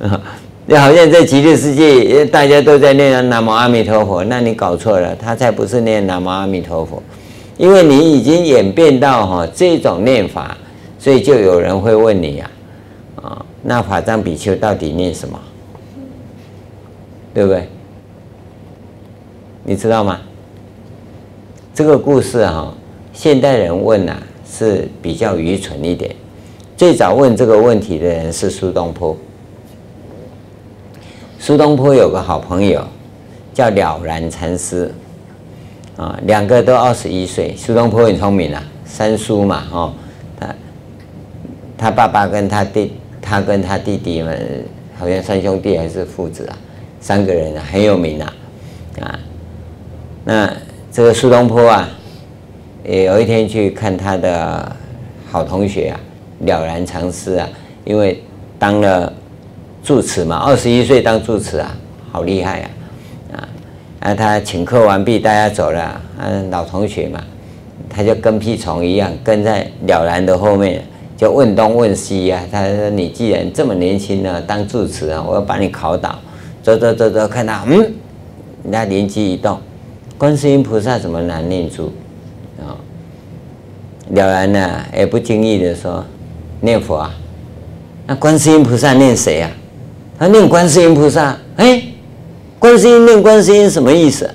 [0.66, 7.00] 你好像在极乐世界，大家都在念南无阿弥陀佛，那你搞错了，他才不是念南无阿弥陀佛，
[7.56, 10.56] 因为你已经演变到哈这种念法，
[10.98, 12.50] 所以就有人会问你呀，啊，
[13.62, 15.38] 那法藏比丘到底念什么？
[17.32, 17.68] 对不对？
[19.64, 20.20] 你知道吗？
[21.74, 22.74] 这个故事哈，
[23.12, 26.14] 现代人问呐是比较愚蠢一点，
[26.76, 29.16] 最早问这个问题的人是苏东坡。
[31.38, 32.84] 苏东坡有个好朋友，
[33.54, 34.92] 叫了然禅师，
[35.96, 37.54] 啊，两个都二十一岁。
[37.56, 39.94] 苏东坡很聪明啊，三苏嘛，哦，
[40.38, 40.54] 他
[41.78, 42.92] 他爸爸跟他弟，
[43.22, 44.62] 他跟他弟弟们
[44.98, 46.58] 好像三兄弟还是父子啊，
[47.00, 48.34] 三个人很有名啊，
[49.00, 49.18] 啊，
[50.24, 50.52] 那
[50.90, 51.88] 这个苏东坡啊，
[52.84, 54.76] 也有一天去看他的
[55.30, 56.00] 好同学啊，
[56.40, 57.48] 了然禅师啊，
[57.86, 58.22] 因为
[58.58, 59.10] 当了。
[59.84, 61.76] 住持嘛，二十一岁当住持啊，
[62.12, 62.70] 好厉害啊！
[63.32, 63.48] 啊，
[63.98, 67.20] 啊，他请客完毕，大家走了，啊，老同学嘛，
[67.90, 70.84] 他就跟屁虫一样跟在了然的后面，
[71.22, 76.18] 就问东问西呀，他说：“你既然这么年轻呢，当住持啊，我要把你考倒。”
[76.64, 77.78] 走走走走，看到嗯，
[78.64, 79.60] 人家灵机一动，
[80.18, 81.92] 观世音菩萨怎么难念住
[82.58, 82.74] 啊？
[84.08, 86.04] 了然呢，也不经意的说
[86.60, 87.14] ：“念佛啊。”
[88.04, 89.50] 那观世音菩萨念谁啊？
[90.18, 91.84] 他念观世音菩萨，哎，
[92.58, 94.28] 观世音念观世音什么意思？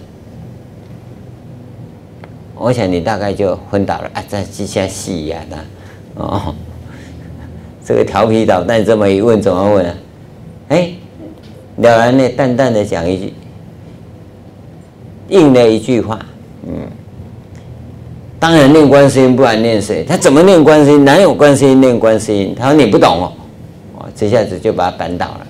[2.56, 4.24] 我想你大概就昏倒了啊！
[4.26, 5.58] 在机下戏呀的
[6.16, 6.56] 哦，
[7.88, 9.96] 这个调皮捣蛋这么一问，怎么问啊？
[10.68, 10.90] 哎，
[11.78, 13.34] 了然呢，淡淡的讲一句，
[15.30, 16.20] 应了一句话，
[16.68, 16.74] 嗯，
[18.38, 20.04] 当然念观世音，不然念谁？
[20.04, 21.06] 他怎么念观世音？
[21.06, 22.54] 哪有观世音念观世音？
[22.60, 23.32] 他说你不懂哦，
[24.00, 25.48] 哦，这下子就把他扳倒了。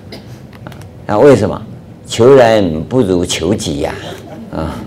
[1.06, 1.60] 那为什么
[2.06, 3.92] 求人不如求己呀？
[4.54, 4.78] 啊，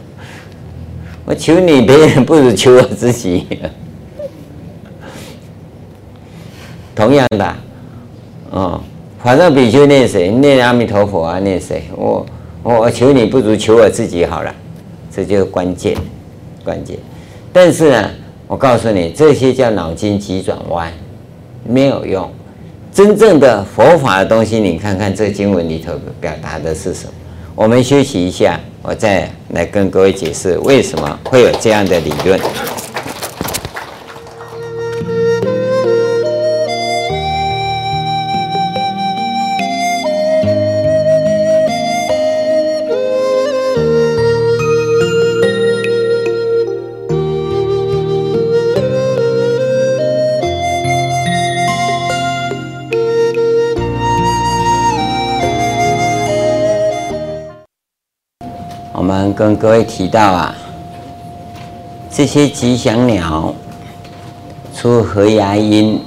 [1.24, 3.46] 我求你，别人不如求我自己。
[7.00, 7.46] 同样的，
[8.52, 8.78] 啊，
[9.24, 10.28] 反正比丘念谁？
[10.30, 11.38] 念阿弥陀佛啊？
[11.38, 11.84] 念谁？
[11.96, 12.26] 我
[12.62, 14.54] 我求你不如求我自己好了，
[15.10, 15.96] 这就是关键，
[16.62, 16.98] 关键。
[17.54, 18.10] 但是呢，
[18.46, 20.92] 我告诉你，这些叫脑筋急转弯，
[21.64, 22.30] 没有用。
[22.92, 27.12] 真正的佛法的东西，你看看这经文里头表达的是什么？
[27.54, 32.38] 我们休息一下，我再来跟各位解释为什么会有这样的理论。
[59.60, 60.56] 各位提到啊，
[62.10, 63.54] 这些吉祥鸟
[64.74, 66.00] 出和雅音，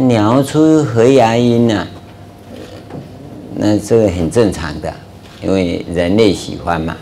[0.00, 1.86] 鸟出和雅音呢，
[3.54, 4.92] 那这个很正常的，
[5.42, 6.94] 因为人类喜欢嘛。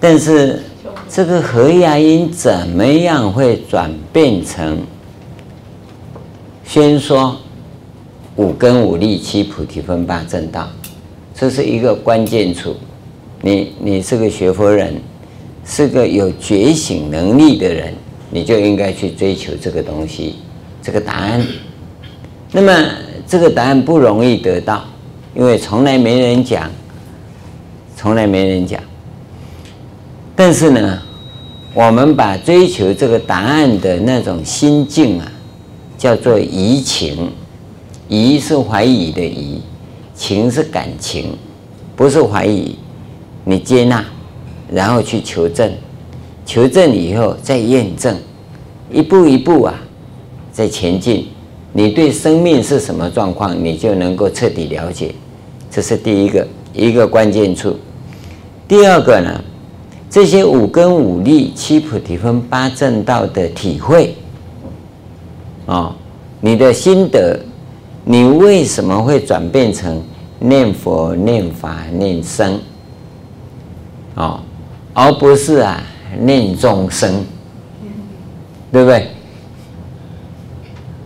[0.00, 0.62] 但是
[1.06, 4.80] 这个和雅音怎么样会转变成
[6.64, 7.36] 宣说
[8.36, 10.66] 五根五力七菩提分八正道？
[11.34, 12.74] 这是一个关键处。
[13.44, 14.94] 你你是个学佛人，
[15.66, 17.92] 是个有觉醒能力的人，
[18.30, 20.36] 你就应该去追求这个东西，
[20.80, 21.44] 这个答案。
[22.52, 22.72] 那么
[23.26, 24.84] 这个答案不容易得到，
[25.34, 26.70] 因为从来没人讲，
[27.96, 28.80] 从来没人讲。
[30.36, 31.02] 但是呢，
[31.74, 35.32] 我们把追求这个答案的那种心境啊，
[35.98, 37.28] 叫做疑情，
[38.08, 39.60] 疑是怀疑的疑，
[40.14, 41.36] 情是感情，
[41.96, 42.76] 不是怀疑。
[43.44, 44.04] 你接纳，
[44.70, 45.70] 然后去求证，
[46.46, 48.16] 求证以后再验证，
[48.90, 49.74] 一步一步啊，
[50.52, 51.26] 在前进。
[51.72, 55.14] 你对生命是什么状况，你就能够彻底了解。
[55.70, 57.74] 这是第一个一个关键处。
[58.68, 59.42] 第二个呢，
[60.10, 64.14] 这些五根五力七菩提分八正道的体会，
[65.64, 65.96] 啊，
[66.40, 67.40] 你的心得，
[68.04, 70.02] 你为什么会转变成
[70.38, 72.60] 念佛、念法、念僧？
[74.14, 74.40] 哦，
[74.94, 75.82] 而不是啊
[76.18, 77.24] 念众生，
[78.70, 79.08] 对不对？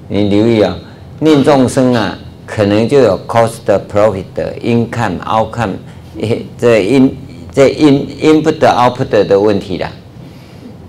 [0.09, 0.77] 你留意啊，
[1.21, 2.17] 念众生啊，
[2.47, 4.25] 可能就有 cost profit
[4.63, 5.75] income outcome，
[6.57, 7.17] 这 in
[7.53, 9.91] 这 in input output 的问题啦，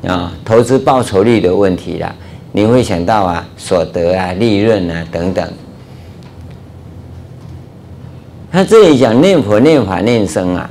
[0.07, 2.13] 啊，投资报酬率的问题啦，
[2.51, 5.47] 你会想到啊所得啊利润啊等等，
[8.51, 10.69] 他这里讲念佛、念法、念僧啊，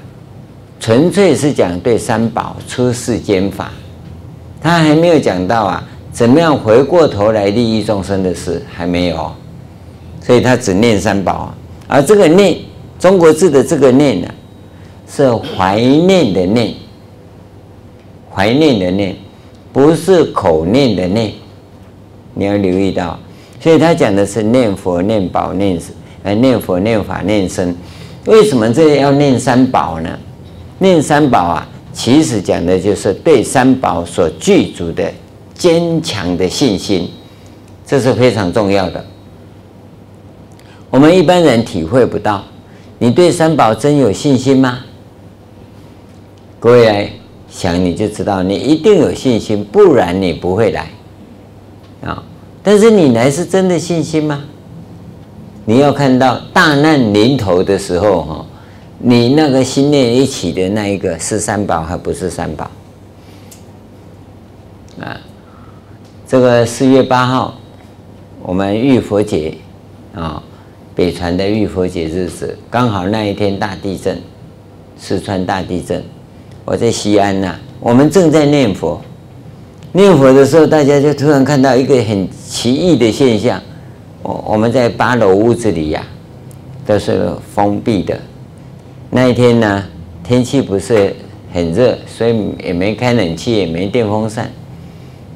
[0.86, 3.72] 纯粹是讲对三宝出世间法，
[4.60, 9.34] 他还没有讲到啊，怎么样回过头来利益众生的事还没有，
[10.20, 11.54] 所以他只念三宝啊，
[11.88, 12.58] 而这个念
[13.00, 14.28] 中国字的这个念呢、
[15.08, 16.72] 是怀念的念，
[18.32, 19.16] 怀念的念，
[19.72, 21.32] 不是口念的念，
[22.32, 23.18] 你要留意到，
[23.58, 25.92] 所以他讲的是念佛、念宝、念僧。
[26.22, 27.74] 来念佛、念法、念僧，
[28.26, 30.16] 为什么这里要念三宝呢？
[30.78, 35.10] 念三宝啊，其实讲的就是对三宝所具足的
[35.54, 37.10] 坚强的信心，
[37.86, 39.04] 这是非常重要的。
[40.90, 42.44] 我们一般人体会不到，
[42.98, 44.80] 你对三宝真有信心吗？
[46.60, 47.10] 各位来
[47.48, 50.90] 想，你就知道你一定有信心，不然你不会来
[52.02, 52.22] 啊。
[52.62, 54.42] 但是你来是真的信心吗？
[55.64, 58.46] 你要看到大难临头的时候，哈，
[58.98, 62.70] 你那个心念一起的那一个是三宝，还不是三宝？
[65.00, 65.20] 啊，
[66.26, 67.54] 这个四月八号，
[68.42, 69.54] 我们浴佛节
[70.14, 70.42] 啊，
[70.94, 74.18] 北传的浴佛节日子，刚好那一天大地震，
[74.98, 76.02] 四川大地震，
[76.64, 78.98] 我在西安呐，我们正在念佛，
[79.92, 83.60] 念佛的时候，大家就突然看到一个很奇异的现象。
[84.22, 86.02] 我我们在八楼屋子里呀、
[86.86, 88.18] 都是封闭的。
[89.16, 89.82] 那一天呢，
[90.22, 91.16] 天气不是
[91.50, 94.44] 很热，所以也没开冷气，也没电风扇，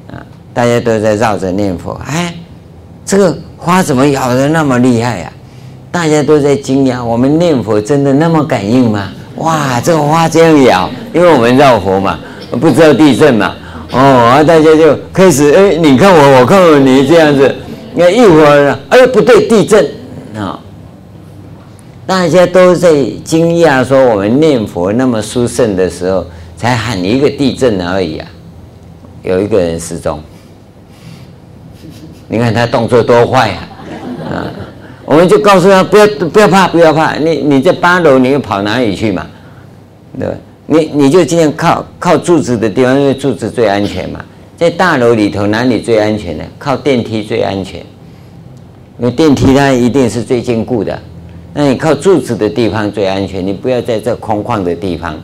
[0.07, 0.21] 啊，
[0.53, 1.99] 大家都在绕着念佛。
[2.05, 2.31] 哎，
[3.03, 5.33] 这个花怎么咬得那么厉害呀、啊？
[5.91, 9.09] 大家都在惊讶，我们念佛真的那么感应吗？
[9.37, 12.19] 哇，这个花这样咬，因为我们绕佛嘛，
[12.51, 13.55] 不知道地震嘛，
[13.93, 17.55] 哦，大家就开始哎，你看我，我看我，你这样子。
[17.95, 19.83] 那一会儿，哎，不对，地震
[20.35, 20.59] 啊！
[22.05, 22.91] 大家都在
[23.23, 26.25] 惊讶，说我们念佛那么殊胜的时候，
[26.57, 28.27] 才喊一个地震而已啊！
[29.23, 30.19] 有一个人失踪，
[32.27, 33.69] 你看他动作多快啊！
[34.29, 34.51] 啊，
[35.05, 39.27] 我们就告诉他不要不要怕，不要怕，你你在八楼，你又跑哪里去嘛？
[40.19, 40.33] 对吧？
[40.65, 44.19] 你你就尽量靠靠柱子的地方，因为柱子最安全嘛。
[44.57, 46.43] 在大楼里头哪里最安全呢？
[46.57, 47.79] 靠电梯最安全，
[48.97, 50.99] 因为电梯它一定是最坚固的。
[51.53, 55.15] 那你靠柱子的地方最安全，你不要在这空旷的地方，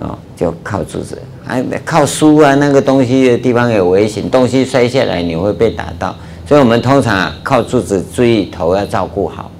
[0.00, 1.20] 哦，就靠柱子。
[1.44, 6.14] 还靠书啊那个东西的地方有危险，东西摔下来你会被打到。
[6.46, 9.50] 所以我们通常啊靠柱子，注意头要照顾好。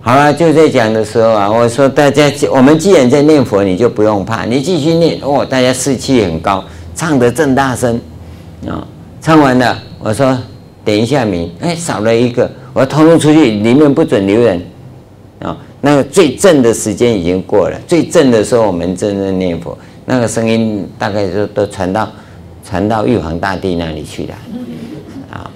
[0.00, 6.64] 好了，就在讲的时候啊，我说大家，我们既然在念佛，你就不用怕，你继续念哦，大家士气很高。
[6.92, 7.98] 唱得正大声，
[8.66, 8.86] 啊！
[9.22, 10.36] 唱完了，我说
[10.84, 14.62] 点一下名，哎，少了一个，我要通通出去，里面不准留人，
[15.40, 15.56] 啊！
[15.80, 22.08] 那个最正的时间已经过了，最正的时候我们真正念佛，那个声音大概就都传到
[22.64, 24.34] 传到玉皇大帝那里去了，
[25.30, 25.50] 啊！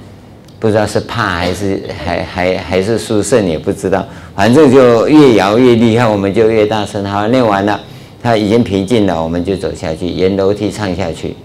[0.58, 7.04] 不知道是怕还是还还还是殊胜也不知道，反正就越摇越厉害，我们就越大声。
[7.04, 7.80] 好，念完了。
[8.22, 11.36] 他已经平静了，我们就走下去，沿楼梯唱下去，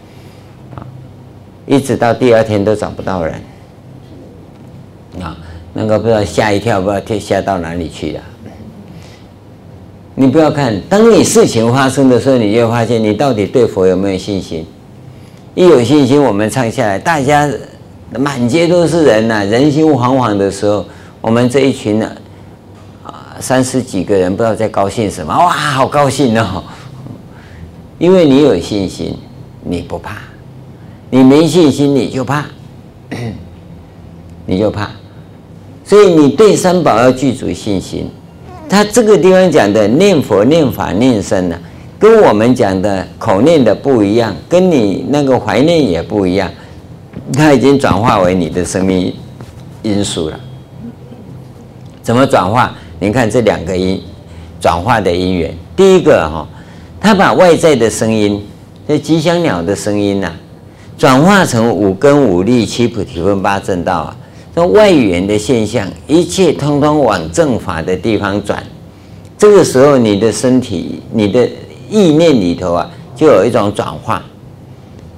[0.74, 0.80] 啊，
[1.66, 3.36] 一直到第二天都找不到人，
[5.82, 8.20] 那个不知道吓一跳，不知道吓到哪里去了。
[10.14, 14.68] 你不要看，当你事情发生的时候，你就发现你到底对佛有没有信心。
[15.56, 17.50] 一有信心，我们唱下来，大家
[18.12, 20.86] 满街都是人呐、人心惶惶的时候，
[21.22, 22.12] 我们这一群呢。
[23.06, 26.62] 啊三十几个人不知道在高兴什么，哇，好高兴哦！
[27.98, 29.18] 因为你有信心，
[29.64, 30.12] 你不怕；
[31.10, 32.44] 你没信心，你就怕，
[34.46, 34.90] 你就怕。
[35.90, 38.08] 所以你对三宝要具足信心。
[38.70, 41.58] 他这个地方讲的念佛、念法、念僧呢，
[41.98, 46.48] 跟我们讲的口念的不一样，跟你那个怀念也不一样。
[47.34, 49.12] 他已经转化为你的生命
[49.82, 50.40] 因素了。
[52.04, 52.76] 怎么转化？
[53.00, 54.00] 你看这两个因
[54.62, 56.48] 转化的因缘，第一个哈，
[57.02, 58.46] 他把外在的声音，
[58.88, 60.32] 这吉祥鸟的声音呐，
[61.00, 64.18] 转化成五根五力七菩提分八正道啊，
[64.54, 68.64] 那外缘的现象，一切通通往正法的地方转，
[69.38, 71.50] 这个时候你的身体、你的
[71.90, 74.24] 意念里头啊，就有一种转化，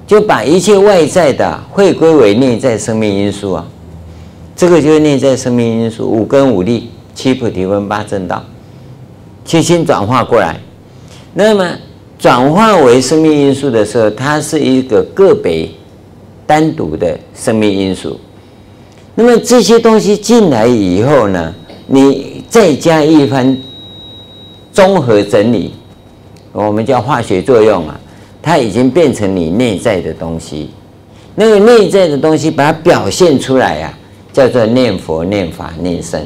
[0.06, 3.66] 就把一切外在的会归为内在生命因素啊，
[4.54, 6.90] 这个就是内在生命因素，五根五力。
[7.14, 8.42] 七菩提分八正道，
[9.44, 10.58] 七心转化过来。
[11.34, 11.76] 那么
[12.18, 15.68] 转化为生命因素的时候，它是一个个别、
[16.46, 18.18] 单独的生命因素。
[19.14, 21.54] 那么这些东西进来以后呢，
[21.86, 23.56] 你再加一番
[24.72, 25.74] 综合整理，
[26.52, 28.00] 我们叫化学作用啊，
[28.40, 30.70] 它已经变成你内在的东西。
[31.34, 33.98] 那个内在的东西，把它表现出来、啊，
[34.32, 36.20] 叫做念佛、念法、念僧。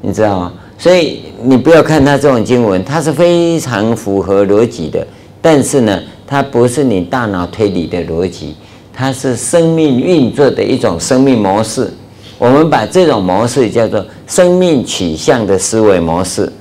[0.00, 0.52] 你知道吗？
[0.78, 5.06] 所以你不要看它这种经文，它是非常符合逻辑的，
[5.40, 8.56] 但是呢，它不是你大脑推理的逻辑，
[8.92, 11.92] 它是生命运作的一种生命模式。
[12.38, 16.52] 我们把这种模式叫做生命取向的思维模式，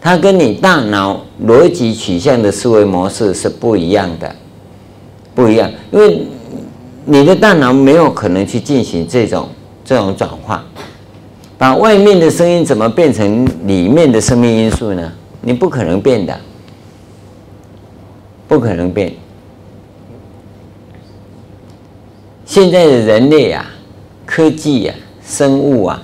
[0.00, 4.34] 它跟你大脑逻辑取向的思维模式是不一样的，
[5.34, 6.26] 不一样，因为
[7.04, 9.46] 你的大脑没有可能去进行这种
[9.84, 10.64] 这种转化。
[11.58, 15.12] 把外面的声音怎么变成里面的生命因素呢？
[15.42, 16.34] 你不可能变的，
[18.48, 19.12] 不可能变。
[22.50, 23.64] 现在的人类啊，
[24.26, 24.94] 科技啊，
[25.24, 26.02] 生物啊，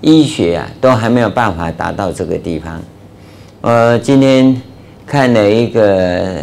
[0.00, 2.80] 医学啊，都还没有办法达到这个地方。
[3.60, 4.58] 我今天
[5.06, 6.36] 看了一个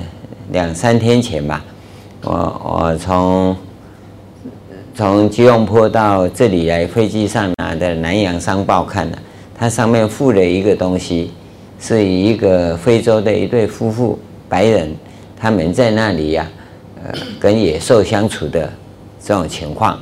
[0.52, 1.66] 两三天前吧，
[2.22, 3.58] 我我从。
[4.94, 9.18] 从吉隆坡到这里来，飞机上拿的《南洋商报》看了，
[9.58, 11.32] 它上面附了一个东西，
[11.80, 14.96] 是一个非洲的一对夫妇，白人，
[15.36, 16.48] 他们在那里呀、
[17.04, 18.72] 呃，跟野兽相处的
[19.24, 19.98] 这种情况。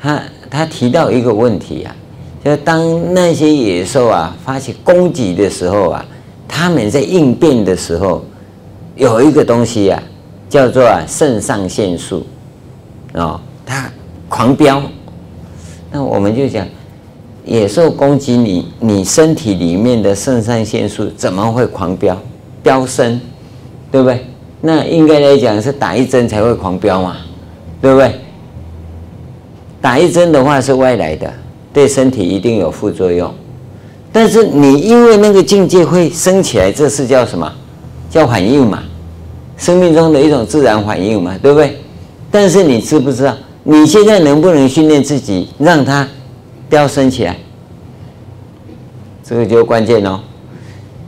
[0.00, 1.96] 他他提到一个问题啊，
[2.44, 6.04] 就当那些野兽啊发起攻击的时候啊，
[6.46, 8.24] 他们在应变的时候，
[8.96, 10.02] 有一个东西啊，
[10.48, 12.26] 叫做啊肾上腺素，
[13.14, 13.40] 哦。
[13.64, 13.90] 它
[14.28, 14.82] 狂飙，
[15.92, 16.66] 那我们就讲，
[17.44, 22.20] 野兽攻击你，你身体里面的肾上腺素怎么会狂飙
[22.60, 23.20] 飙升？
[23.90, 24.26] 对不对？
[24.60, 27.16] 那应该来讲是打一针才会狂飙嘛，
[27.82, 28.14] 对不对？
[29.80, 31.30] 打一针的话是外来的，
[31.72, 33.30] 对身体一定有副作用。
[34.12, 37.52] 但是你因为那个境界会升起来，这是叫什么？
[38.08, 38.82] 叫反应嘛，
[39.56, 41.76] 生命中的一种自然反应嘛，对不对？
[42.30, 43.34] 但是你知不知道？
[43.64, 46.06] 你现在能不能训练自己让它
[46.68, 47.36] 飙升起来？
[49.24, 50.20] 这个就关键哦。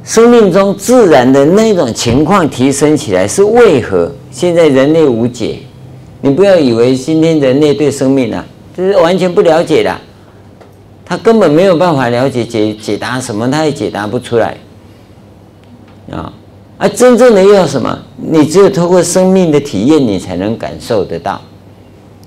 [0.02, 4.10] 生命中自然的那种情况提升起来是为何？
[4.30, 5.58] 现在人类无解。
[6.24, 8.42] 你不要以为今天人类对生命啊，
[8.74, 9.94] 这是完全不了解的，
[11.04, 14.56] 他根本没有办法了解解解答什么，他也解答不出来
[16.10, 16.32] 啊。
[16.78, 17.98] 而真正的要什么？
[18.16, 21.38] 你只有透过生命的体验，你才能感受得到。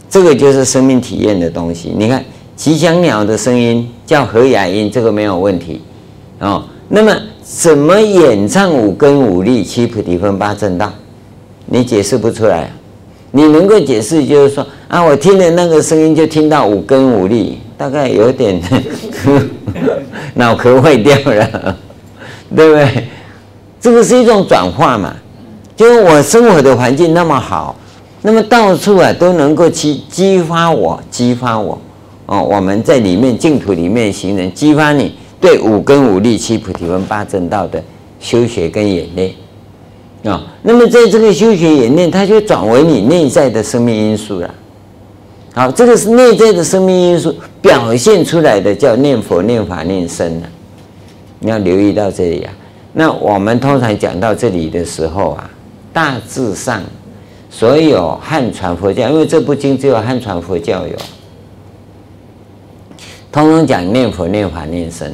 [0.07, 1.91] 这个就是生命体验的东西。
[1.97, 2.23] 你看，
[2.55, 5.81] 吉祥鸟的声音叫和雅音，这个没有问题
[6.37, 6.63] 哦。
[6.87, 10.93] 那么，怎么演唱五根五力七菩提分八正道？
[11.65, 12.71] 你解释不出来。
[13.37, 18.59] 你能够解释，就是说啊，我听了那个声音，就听到五根五力，大概有点
[20.33, 21.77] 脑壳坏掉了，
[22.55, 23.07] 对不对？
[23.79, 25.13] 这个是一种转化嘛，
[25.75, 27.75] 就是我生活的环境那么好。
[28.23, 31.79] 那么到处啊都能够去激发我，激发我，
[32.25, 37.79] 哦，我们在里面净土里面行人，激发你对五根五力七菩提分八正道的
[38.19, 39.31] 修学跟演练，
[40.27, 44.53] 啊、那么在这个修学演练，它就转为你内在的生命因素了。
[45.53, 50.49] 好，这个是内在的生命因素表现出来的，叫念佛、念法、念僧啊。
[51.39, 52.53] 你要留意到这里啊。
[52.93, 55.49] 那我们通常讲到这里的时候啊，
[55.93, 56.81] 大致上。
[57.49, 60.95] 所有汉传佛教，因为这部经只有汉传佛教有，
[63.31, 65.11] 通通讲念佛、念法、念僧，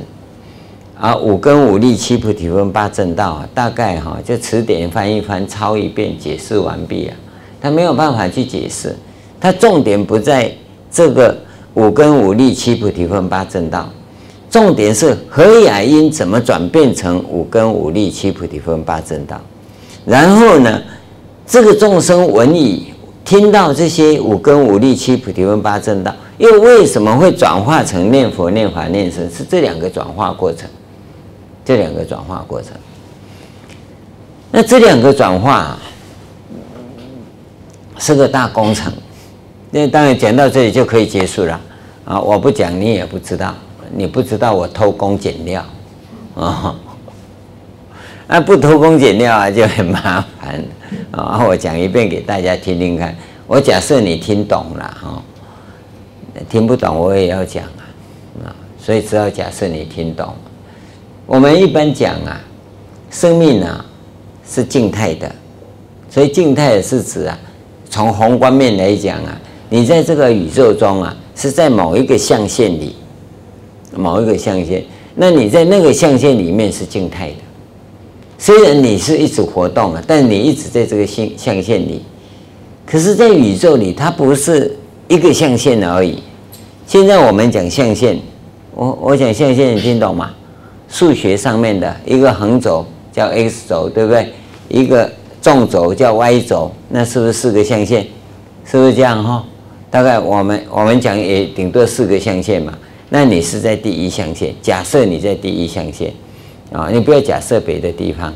[1.03, 7.15] 啊，五根五力七菩提分八正道啊，大概哈就词典翻一翻，抄一遍，解释完毕啊，
[7.59, 8.95] 他没有办法去解释，
[9.37, 10.49] 他重点不在
[10.89, 11.37] 这个
[11.73, 13.89] 五根五力七菩提分八正道，
[14.49, 19.37] 重点是何雅音怎么转变成五根五力七菩提分八正道，
[20.05, 20.81] 然后呢？
[21.45, 22.93] 这个众生闻已
[23.25, 29.29] 听到这些五根五力七菩提分八正道，又为什么会转化成念佛、念法、念身？
[29.29, 30.69] 是这两个转化过程，
[31.65, 32.71] 这两个转化过程。
[34.51, 35.77] 那这两个转化
[37.97, 38.91] 是个大工程。
[39.71, 41.59] 那当然讲到这里就可以结束了
[42.05, 42.19] 啊！
[42.19, 43.55] 我不讲你也不知道，
[43.91, 45.65] 你不知道我偷工减料
[46.35, 46.75] 啊。
[48.27, 50.63] 那不偷工减料啊，就很麻烦
[51.09, 51.43] 啊！
[51.47, 53.15] 我讲一遍给大家听听看。
[53.47, 55.23] 我假设你听懂了哈，
[56.49, 58.55] 听不懂我也要讲啊啊！
[58.79, 60.35] 所以只要假设你听懂。
[61.25, 62.39] 我们一般讲啊，
[63.09, 63.85] 生命啊
[64.47, 65.33] 是静态的，
[66.09, 67.39] 所以静态是指啊，
[67.89, 72.95] 从宏观面来讲啊，你在这个宇宙中啊，是在某一个象限里，
[73.95, 74.83] 某一个象限，
[75.15, 77.35] 那你在那个象限里面是静态的。
[78.37, 82.03] 虽然你是一直活动啊，但你一直在这个象象限里。
[82.85, 86.21] 可是，在宇宙里，它不是一个象限而已。
[86.85, 88.19] 现在我们讲象限，
[88.75, 90.33] 我我讲象限，你听懂吗？
[90.93, 94.31] 数学上面的一个横轴叫 x 轴，对不对？
[94.69, 98.05] 一个纵轴叫 y 轴，那是不是四个象限？
[98.63, 99.43] 是不是这样哈？
[99.89, 102.77] 大概我们我们讲也顶多四个象限嘛。
[103.09, 106.13] 那你是在第一象限，假设你在第一象限。
[106.71, 108.33] 啊，你不要假设别的地方，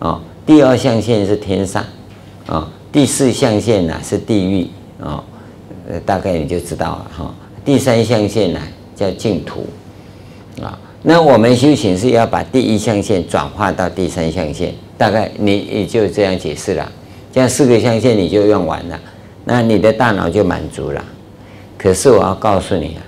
[0.00, 1.82] 啊，第二象限是天上，
[2.46, 4.66] 啊，第四象限呢是地狱，
[5.02, 5.24] 啊，
[5.88, 7.34] 呃，大概你就知道了哈。
[7.64, 8.60] 第三象限呢
[8.94, 9.66] 叫净土，
[10.62, 16.92] 啊，那我们修行是要把第一象限转化到第三象限，大概你也就这样解释了，
[17.32, 19.00] 这样四个象限你就用完了，
[19.44, 21.04] 那你的大脑就满足了。
[21.78, 23.02] 可是我要告诉你啊，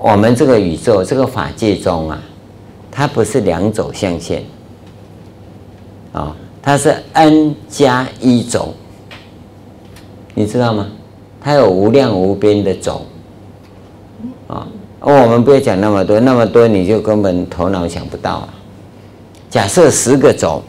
[0.00, 2.22] 我们这个宇宙这个法界中啊。
[2.94, 4.42] 它不是两种象限，
[6.12, 8.74] 啊，它是 n 加一轴，
[10.34, 10.88] 你知道吗？
[11.40, 13.06] 它有无量无边的种，
[14.46, 14.68] 啊，
[15.02, 18.48] 哦我们不要讲那么多，那么多你就根本头脑想不到啊。
[19.50, 20.62] 假设十个轴，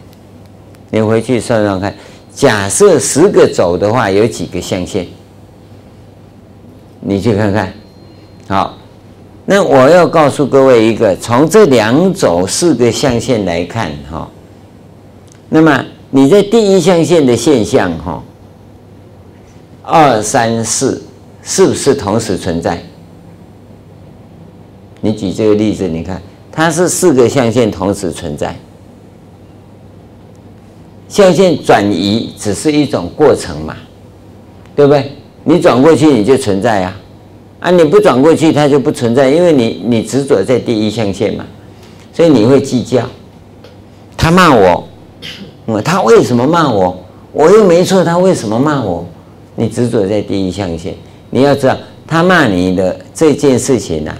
[0.89, 1.93] 你回去算算看，
[2.34, 5.07] 假设十个轴的话，有几个象限？
[6.99, 7.73] 你去看看，
[8.47, 8.77] 好。
[9.45, 14.25] 那我要告诉各位一个，从这两组四个象限来看，哈，
[15.49, 18.23] 那么你在第一象限的现象，哈，
[19.84, 21.03] 二三四
[21.43, 22.81] 是不是同时存在？
[25.04, 28.58] 你举这个例子，你看它是四个象限同时存在，
[31.10, 33.76] 象限转移只是一种过程嘛，
[34.74, 35.12] 对不对？
[35.43, 36.99] 你转过去你就存在啊。
[37.60, 37.72] 啊！
[37.72, 41.45] 你不转过去，它就不存在，因为你你执着在第一象限嘛，
[42.12, 43.08] 所以你会计较。
[44.18, 44.84] 他骂我，
[45.82, 46.97] 他为什么骂我？
[47.32, 49.06] 我又没错，他为什么骂我？
[49.56, 50.93] 你执着在第一象限，
[51.30, 54.14] 你要知道，他骂你的这件事情呢、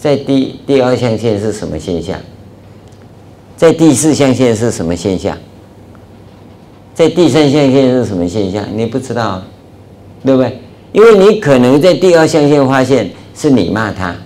[0.00, 2.18] 在第第二象限是什么现象？
[3.54, 5.36] 在第四象限是什么现象？
[6.94, 8.64] 在第三象限是什么现象？
[8.74, 9.46] 你不知道、啊，
[10.24, 10.58] 对不对？
[10.92, 14.16] 因为你可能在第二象限发现是你骂他，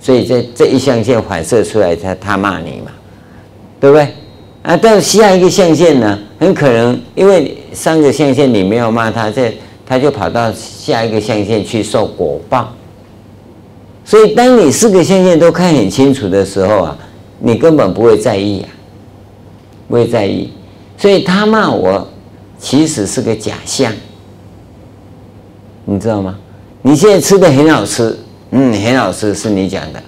[0.00, 2.90] 所以在这一象限反射出来，他他骂你嘛，
[3.78, 4.08] 对不对？
[4.64, 9.56] 啊，但下一个象限呢，很可能因为三个象限你没有骂他，这
[9.86, 12.74] 他就跑到下一个象限去受果报。
[14.04, 16.98] 所以当你四个象限都看很清楚的时候啊，
[17.38, 18.68] 你根本不会在意啊，
[19.88, 20.52] 不会在意。
[20.98, 22.06] 所以他骂我，
[22.58, 23.92] 其实是个假象。
[25.86, 26.38] 你知道吗？
[26.82, 28.18] 你现在吃的很好吃，
[28.50, 30.02] 嗯，很好吃，是你讲的，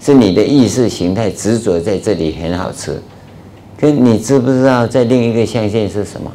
[0.00, 3.00] 是你的意识形态执着在这里很好吃。
[3.78, 6.32] 可你知不知道在另一个象限是什么？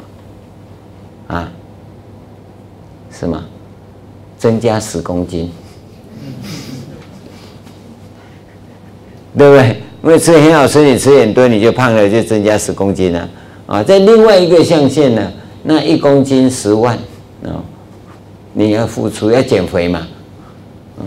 [1.26, 1.52] 啊？
[3.10, 3.44] 是吗？
[4.38, 5.50] 增加十公斤，
[9.38, 9.76] 对不对？
[10.02, 13.28] 因为吃很好吃，你吃很多你就胖了，就增加十公斤了。
[13.66, 15.32] 啊，在另外一个象限呢，
[15.62, 16.96] 那一公斤十万
[17.44, 17.62] 啊。
[18.54, 20.08] 你要付出，要减肥嘛，
[20.98, 21.06] 嗯，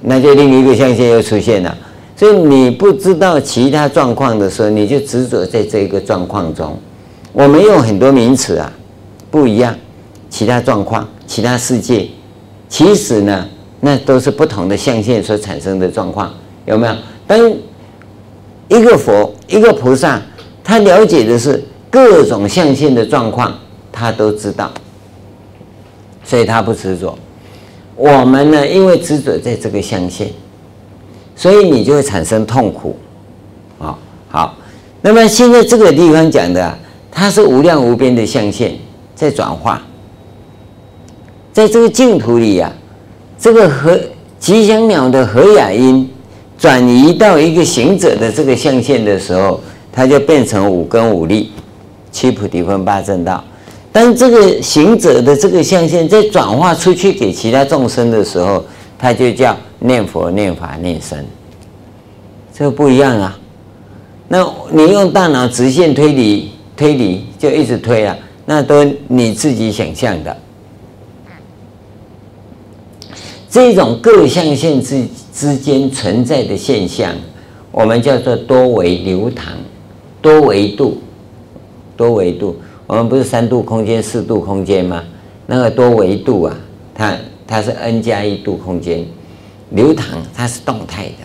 [0.00, 1.76] 那就另一个象限又出现了。
[2.16, 6.76] 所以你不知道其他状况的时候，你就执着在这个状况中。
[7.32, 8.72] 我们用很多名词啊，
[9.30, 9.76] 不一样，
[10.28, 12.08] 其他状况、其他世界，
[12.68, 13.46] 其实呢，
[13.80, 16.32] 那都是不同的象限所产生的状况，
[16.66, 16.94] 有没有？
[17.26, 17.52] 当
[18.68, 20.20] 一个佛、一个菩萨，
[20.62, 23.56] 他了解的是各种象限的状况，
[23.90, 24.70] 他都知道。
[26.24, 27.18] 所以他不执着，
[27.96, 30.28] 我们呢，因为执着在这个象限，
[31.34, 32.96] 所以你就会产生痛苦。
[33.78, 33.98] 啊，
[34.30, 34.54] 好，
[35.00, 36.78] 那么现在这个地方讲的，
[37.10, 38.78] 它是无量无边的象限
[39.14, 39.82] 在转化，
[41.52, 42.78] 在这个净土里呀、啊，
[43.36, 43.98] 这个和
[44.38, 46.08] 吉祥鸟的和雅音
[46.62, 49.60] 转移到一个行者的这个象限的时候，
[49.90, 51.50] 它就变成五根五力、
[52.12, 53.42] 七菩提分八正道。
[53.90, 58.64] 当这个行者的这个象限在转化出去给其他众生的时候，
[58.96, 61.18] 它就叫念佛、念法、念僧，
[62.54, 63.36] 这不一样啊。
[64.28, 70.36] 那你用大脑直线推理，推理就一直推啊，那都你自己想象的。
[73.50, 77.14] 这种各象限之之间存在的现象，
[77.70, 79.54] 我们叫做多维流淌、
[80.20, 80.98] 多维度、
[81.96, 82.56] 多维度。
[82.86, 85.02] 我们不是三度空间、四度空间吗？
[85.46, 86.56] 那个多维度啊，
[86.94, 87.16] 它
[87.46, 89.04] 它是 n 加一度空间。
[89.70, 91.24] 流淌它是动态的，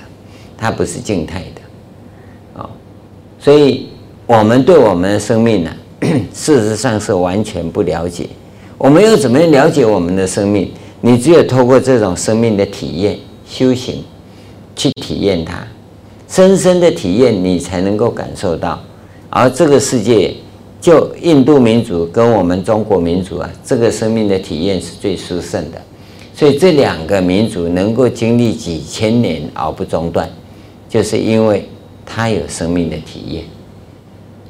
[0.57, 2.69] 它不是静态的，哦，
[3.37, 3.89] 所以
[4.25, 5.71] 我们对我们的生命呢，
[6.33, 8.25] 事实上是完全不了解。
[8.77, 10.71] 我们要怎么样了解我们的生命？
[11.01, 14.03] 你只有透过这种生命的体验、修行，
[14.75, 15.65] 去体验它，
[16.27, 18.79] 深深的体验，你才能够感受到。
[19.29, 20.33] 而这个世界，
[20.79, 25.81] 就印度民族跟我们中国民族啊，这个生命的体验是最殊胜的。
[26.33, 30.29] 所以这两个民族能够经历几千年而不中断，
[30.87, 31.67] 就是因为
[32.05, 33.43] 它有生命的体验。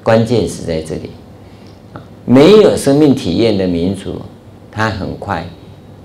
[0.04, 1.10] 关键是在这里。
[2.26, 4.22] 没有生命体验的民族，
[4.70, 5.48] 它很快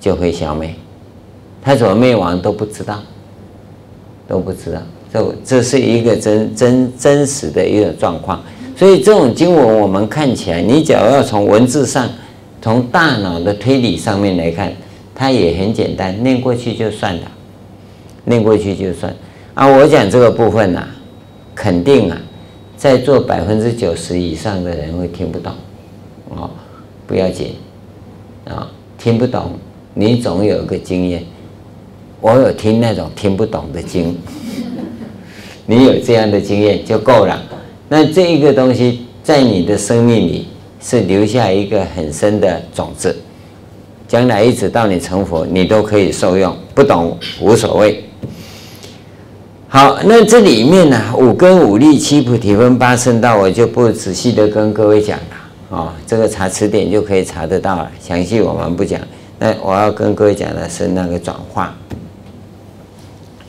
[0.00, 0.72] 就会消灭。
[1.62, 3.00] 他怎么灭亡都不知道，
[4.26, 4.82] 都不知道。
[5.12, 8.42] 这这是一个真真真实的一个状况。
[8.76, 12.08] 所以这种经文我们看起来，你只要要从文字上、
[12.60, 14.72] 从大脑的推理上面来看，
[15.14, 17.30] 它也很简单，念过去就算了，
[18.24, 19.14] 念过去就算。
[19.54, 20.88] 啊，我讲这个部分啊，
[21.54, 22.18] 肯定啊，
[22.76, 25.52] 在座百分之九十以上的人会听不懂。
[26.30, 26.50] 哦，
[27.06, 27.54] 不要紧，
[28.46, 29.52] 啊，听不懂，
[29.92, 31.22] 你总有个经验。
[32.22, 34.16] 我有听那种听不懂的经，
[35.66, 37.42] 你有这样的经验就够了。
[37.88, 40.46] 那这一个东西在你的生命里
[40.80, 43.14] 是留下一个很深的种子，
[44.06, 46.56] 将来一直到你成佛，你都可以受用。
[46.76, 48.04] 不懂无所谓。
[49.66, 55.36] 好，那这里面呢，五根五力七菩提分八圣道，我就不仔细的跟各位讲了。
[55.70, 59.00] 哦，这个查词典就可以查得到了，详细我们不讲。
[59.40, 61.74] 那我要跟各位讲的是那个转化。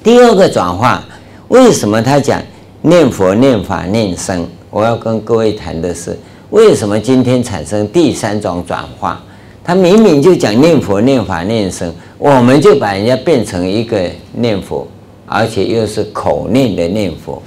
[0.04, 1.02] 第二个转化，
[1.48, 2.42] 为什么他讲
[2.82, 4.46] 念佛、念法、念僧？
[4.70, 9.24] 我要跟各位谈的是，为什么今天产生第三种转化？
[9.64, 13.98] 他明明就讲念佛、念法、念僧，我们就把人家变成一个
[14.34, 14.86] 念佛，
[15.26, 17.42] 而且又是口念的念佛，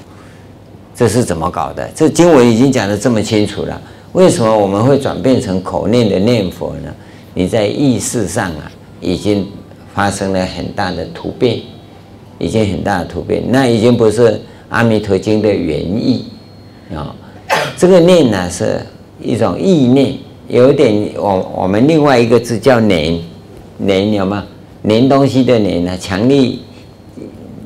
[0.94, 1.86] 这是怎么搞的？
[1.94, 3.78] 这经文已经讲得这么清楚了。
[4.14, 6.90] 为什么我们会转变成口念的念佛呢？
[7.34, 9.46] 你在意识上啊，已经
[9.94, 11.60] 发生了很大的突变，
[12.38, 14.22] 已经很大的突变，那已经不是
[14.68, 16.24] 《阿弥陀经》的原意
[16.94, 17.14] 啊。
[17.76, 18.80] 这个念呢，是
[19.22, 20.14] 一种意念，
[20.48, 23.18] 有点我我们另外一个字叫黏，
[23.78, 24.44] 黏有吗？
[24.82, 26.60] 黏东西的黏呢，强力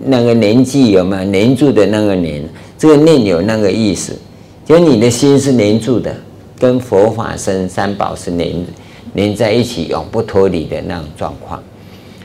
[0.04, 1.24] 那个黏剂有没有？
[1.24, 2.42] 黏住的那个黏，
[2.78, 4.16] 这个念有那个意思，
[4.64, 6.14] 就你的心是黏住的。
[6.58, 8.54] 跟佛法僧三宝是连
[9.14, 11.58] 连在一起，永不脱离的那种状况，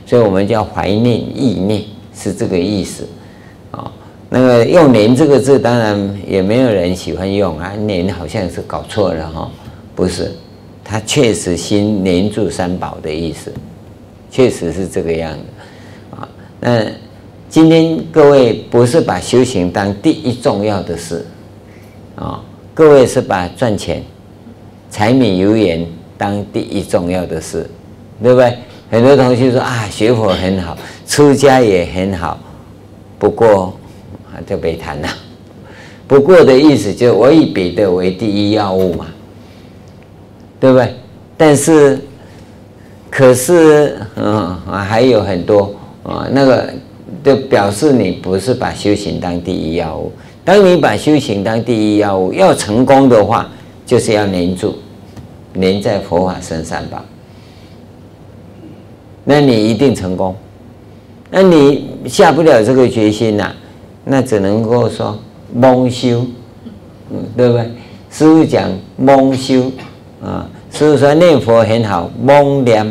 [0.04, 1.82] 所以我们叫怀念意念，
[2.16, 3.06] 是这个意思
[3.70, 3.92] 啊。
[4.28, 9.50] 那个用“年”这个字，当然也没有人喜欢用啊，“年”好像是搞错了哈，
[9.94, 10.32] 不是，
[10.82, 13.52] 它确实心连住三宝的意思，
[14.30, 16.28] 确实是这个样子啊。
[16.58, 16.84] 那
[17.48, 21.24] 今天各位不是把修行当第一重要的事
[22.16, 22.42] 啊，
[22.74, 24.02] 各位是把赚钱。
[24.90, 25.86] 柴米油盐
[26.16, 27.68] 当第一重要的事，
[28.22, 28.56] 对不对？
[28.90, 32.38] 很多同学说啊，学佛很好，出家也很好，
[33.18, 33.74] 不过
[34.30, 35.08] 啊就别谈了。
[36.08, 39.06] 不过的意思就是我以别的为第一要务嘛，
[40.60, 40.94] 对不对？
[41.36, 41.98] 但是，
[43.10, 46.72] 可是嗯还有很多啊，那个
[47.24, 50.12] 就表示你不是把修行当第一要务。
[50.44, 53.48] 当你把修行当第一要务，要成功的话。
[53.86, 54.74] 就是要黏住，
[55.52, 57.04] 黏在佛法身上吧，
[59.22, 60.34] 那你一定成功。
[61.36, 63.54] 那你下不了这个决心呐、啊，
[64.04, 65.18] 那只能够说
[65.52, 66.24] 蒙修，
[67.36, 67.70] 对不对？
[68.10, 69.70] 师父讲蒙修
[70.24, 72.86] 啊，师父说念佛很好，蒙念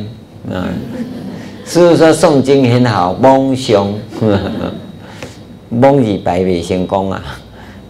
[0.52, 0.70] 啊，
[1.66, 3.88] 师父说诵经很好，蒙诵，
[5.70, 7.24] 蒙以百倍行功啊，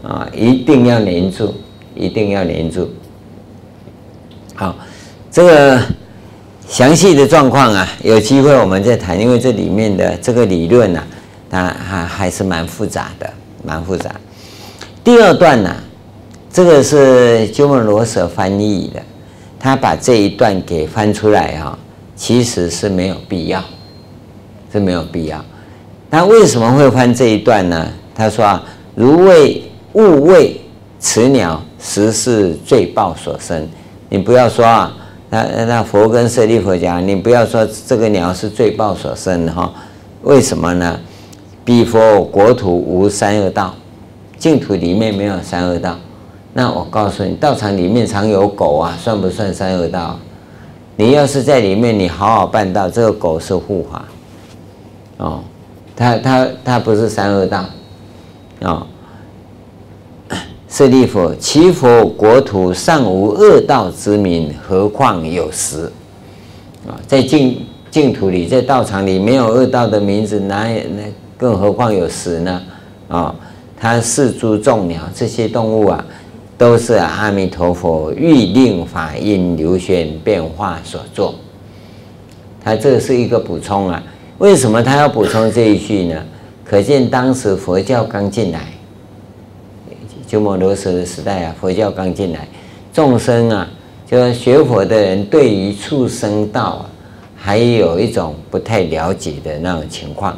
[0.03, 1.53] 啊，一定要黏住。
[1.97, 2.89] 一定要黏住。
[4.53, 4.73] 好，
[5.29, 5.81] 这个
[6.67, 9.19] 详细的状况啊，有机会我们再谈。
[9.19, 11.05] 因为这里面的这个理论呢、啊，
[11.49, 13.29] 它还还是蛮复杂的，
[13.63, 14.13] 蛮复杂。
[15.03, 15.75] 第二段呢、
[16.51, 19.01] 这个是鸠摩罗什翻译的，
[19.59, 21.79] 他把这一段给翻出来哈、啊，
[22.15, 23.63] 其实是没有必要，
[24.71, 25.43] 是没有必要。
[26.09, 27.87] 那为什么会翻这一段呢？
[28.13, 28.63] 他说啊，
[28.95, 29.63] 如为
[29.93, 30.59] 物为
[30.99, 31.61] 此鸟。
[31.87, 33.69] 实是罪报所生，
[34.09, 34.91] 你不要说啊，
[35.29, 39.73] 那那佛跟舍利弗讲，你不要说这个鸟是罪报所生的哈，
[40.23, 40.99] 为什么呢？
[41.63, 43.73] 彼佛国土无三恶道，
[44.37, 45.97] 净土里面没有三恶道。
[46.53, 50.17] 那我告诉你，道场里面常有狗啊，算不算三恶道？
[50.95, 54.05] 你要是在里面，你好好办道，这个狗是护法
[55.17, 55.39] 哦，
[55.95, 57.65] 它它它不是三恶道。
[58.61, 58.87] 哦
[60.67, 65.91] 舍利弗，其佛国土尚无恶道之名，何况有实？
[66.87, 67.61] 啊，在净
[67.91, 71.03] 净土里，在道场里没有恶道的名字，哪有那
[71.37, 72.61] 更何况有实呢？
[73.07, 73.33] 啊，
[73.79, 76.03] 他四诸众鸟这些动物啊，
[76.57, 81.35] 都是阿弥陀佛欲令法印流宣变化所作。
[82.63, 84.03] 他这是一个补充啊，
[84.39, 86.21] 为什么他要补充这一句呢？
[86.63, 88.74] 可见当时佛教刚进来。
[90.27, 92.47] 鸠摩罗什的时代啊，佛教刚进来，
[92.93, 93.67] 众生啊，
[94.09, 96.89] 就是学佛的人对于畜生道啊，
[97.35, 100.37] 还有一种不太了解的那种情况，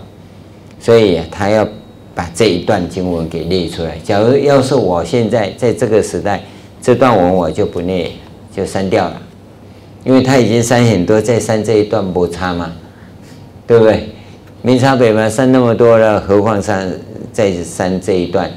[0.80, 1.68] 所以他要
[2.14, 3.98] 把这一段经文给列出来。
[4.04, 6.44] 假如要是我现在在这个时代，
[6.82, 8.12] 这段文我就不列，
[8.56, 9.22] 就删掉了，
[10.04, 12.72] 因为他已经删很多，再删这一段不差嘛，
[13.66, 14.10] 对不对？
[14.64, 16.92] 没差别嘛，删那么多了，何况删
[17.32, 18.52] 再删这一段？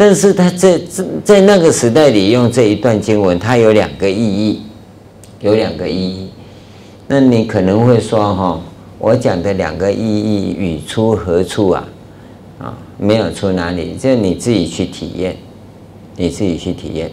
[0.00, 4.62] 但是他在在在那个时代里用这一段经文，它有两个意义，
[5.40, 6.30] 有两个意义。
[7.06, 8.58] 那你可能会说哈，
[8.98, 11.86] 我讲的两个意义语出何处啊？
[12.58, 15.36] 啊，没有出哪里，就你自己去体验，
[16.16, 17.12] 你自己去体验。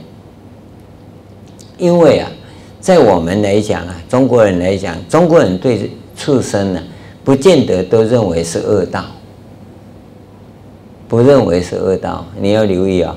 [1.78, 2.32] 因为啊，
[2.80, 6.82] 在我们来讲啊，中国人来讲，中国人对畜生呢，
[7.26, 9.04] 不见得都认为是恶道。
[11.08, 13.16] 不认为是恶道，你要留意啊！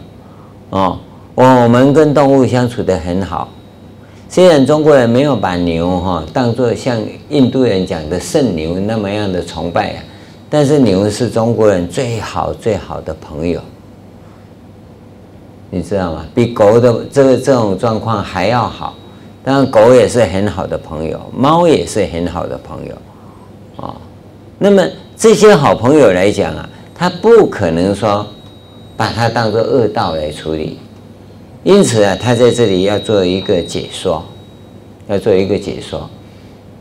[0.70, 0.98] 哦，
[1.34, 3.48] 我们跟动物相处得很好。
[4.28, 10.04] 虽然中国人没有把牛哈当作像印度人讲的圣牛那么样的崇拜啊，
[10.48, 13.60] 但是牛是中国人最好最好的朋友，
[15.68, 16.24] 你知道吗？
[16.32, 18.94] 比狗的这个这种状况还要好。
[19.42, 22.94] 当然，狗也是很好的朋友，猫也是很好的朋友
[23.84, 23.96] 啊。
[24.58, 24.86] 那么
[25.16, 26.70] 这些好朋友来讲啊。
[27.00, 28.26] 他不可能说
[28.94, 30.78] 把它当作恶道来处理，
[31.64, 34.22] 因此啊，他在这里要做一个解说，
[35.08, 36.10] 要做一个解说，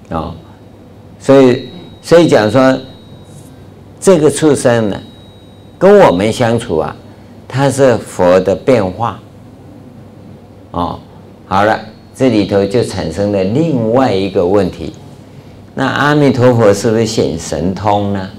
[0.10, 0.36] 啊，
[1.22, 1.70] 所以
[2.02, 2.78] 所以讲说
[3.98, 5.02] 这个畜生呢，
[5.78, 6.94] 跟我们相处啊，
[7.48, 9.22] 它是佛的变化，
[10.72, 11.00] 哦，
[11.48, 11.80] 好了，
[12.14, 14.94] 这里头就产生了另外一个问题，
[15.74, 18.30] 那阿弥陀佛是不是显神通呢？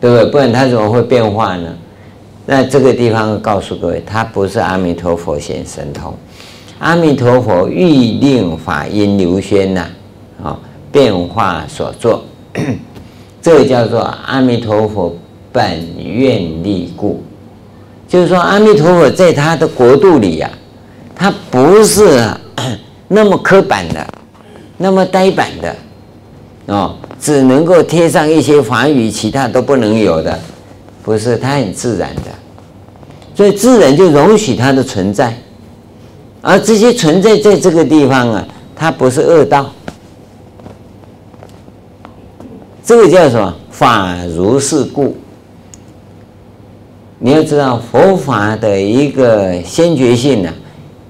[0.00, 0.26] 对不对？
[0.26, 1.74] 不然他怎么会变化呢？
[2.48, 6.14] 那这个地方告诉各位，他不是阿弥陀佛显神通，
[6.78, 9.88] 阿弥陀佛欲令法音流宣呐，
[10.42, 10.56] 啊，
[10.92, 12.22] 变化所作，
[13.42, 15.16] 这叫做阿弥陀佛
[15.50, 17.20] 本愿力故。
[18.06, 20.48] 就是说，阿弥陀佛在他的国度里呀、
[21.16, 22.24] 他不是
[23.08, 24.06] 那么刻板的，
[24.76, 25.74] 那么呆板的，
[26.66, 26.94] 哦。
[27.26, 30.38] 只能够贴上一些法语，其他都不能有的，
[31.02, 31.36] 不是？
[31.36, 32.30] 它很自然的，
[33.34, 35.36] 所以自然就容许它的存在，
[36.40, 38.46] 而这些存在在这个地方啊，
[38.76, 39.72] 它不是恶道，
[42.84, 43.52] 这个叫什么？
[43.72, 45.16] 法如是故。
[47.18, 50.54] 你要知道佛法的一个先决性呢、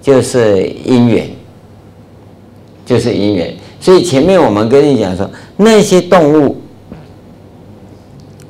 [0.01, 1.29] 就是因缘，
[2.87, 3.55] 就是因缘。
[3.87, 6.57] 所以前面我们跟你讲说，那些动物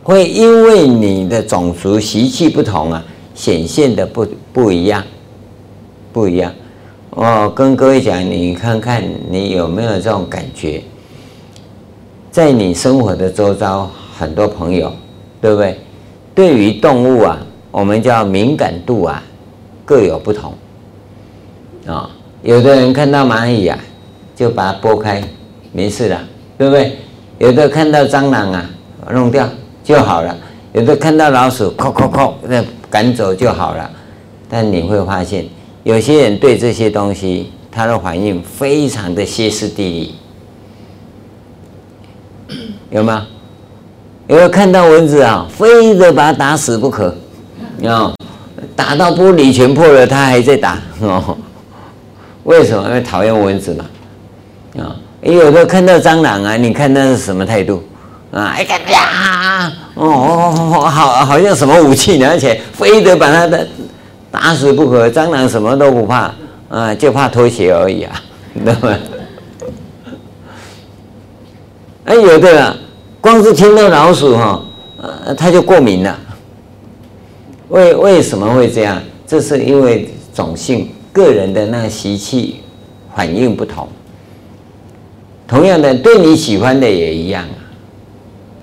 [0.02, 5.04] 会因为你的种族习气不同啊，显现的不不一样，
[6.10, 6.50] 不一样。
[7.10, 10.82] 我跟各位讲，你看看你有没有这种感觉？
[12.30, 14.90] 在你生活的周遭，很多朋友，
[15.42, 15.78] 对不对？
[16.34, 17.38] 对于动物啊，
[17.70, 19.22] 我们叫敏感度啊，
[19.84, 20.54] 各有不同
[21.86, 22.08] 啊。
[22.42, 23.78] 有的人看到蚂蚁啊。
[24.36, 25.20] 就把它拨开，
[25.72, 26.20] 没事了，
[26.58, 26.98] 对不对？
[27.38, 28.70] 有的看到蟑螂啊，
[29.10, 29.48] 弄掉
[29.82, 30.34] 就好了；
[30.72, 33.90] 有的看到老鼠，扣扣扣，那赶走就好了。
[34.48, 35.44] 但你会发现，
[35.84, 40.14] 有些人对这些东西，他的反应非常的歇斯底
[42.48, 42.54] 里，
[42.90, 43.26] 有吗？
[44.28, 47.14] 有的看到蚊子啊，非得把它打死不可，
[47.84, 48.12] 啊，
[48.74, 51.36] 打到玻璃全破了，他还在打，哦，
[52.44, 52.88] 为什么？
[52.88, 53.84] 因为讨厌蚊子嘛。
[54.78, 57.82] 啊，有的看到蟑螂啊，你看那是什么态度
[58.30, 58.54] 啊？
[58.56, 62.22] 哎呀，哦哦，好，好像什么武器？
[62.24, 63.66] 而且非得把它的
[64.30, 65.08] 打死不可。
[65.08, 66.32] 蟑螂什么都不怕
[66.68, 68.20] 啊，就怕拖鞋而已啊，
[68.58, 68.98] 知道吗？
[72.04, 72.76] 哎，有的啊，
[73.20, 74.62] 光是听到老鼠哈，
[74.98, 76.16] 呃，他就过敏了。
[77.68, 79.00] 为为什么会这样？
[79.26, 82.60] 这是因为种性、个人的那个习气
[83.14, 83.88] 反应不同。
[85.46, 87.58] 同样的，对你喜欢的也一样啊，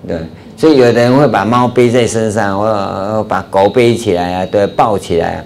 [0.08, 0.18] 对，
[0.58, 5.44] 所以有的人会把猫背在身上，或把狗背起来啊，对，抱起来啊。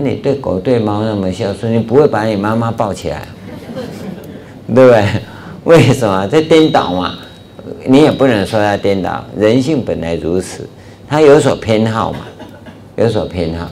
[0.00, 3.26] 你对狗对猫那么孝顺，你不会把你妈妈抱起来，
[4.74, 5.04] 对不对？
[5.64, 6.26] 为什么？
[6.26, 7.14] 这颠倒嘛？
[7.84, 10.66] 你也不能说它颠倒，人性本来如此，
[11.08, 12.20] 他有所偏好嘛，
[12.96, 13.64] 有所偏好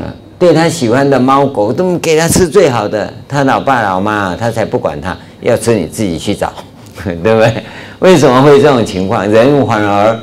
[0.00, 0.14] 啊。
[0.38, 3.12] 对他喜欢的猫狗，都给他吃最好的。
[3.28, 6.52] 他老爸老妈，他才不管他，要吃你自己去找，
[7.04, 7.62] 对不对？
[7.98, 9.28] 为什么会这种情况？
[9.28, 10.18] 人反而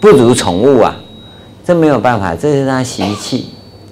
[0.00, 0.96] 不如宠物啊？
[1.64, 3.46] 这没有办法，这是他习气，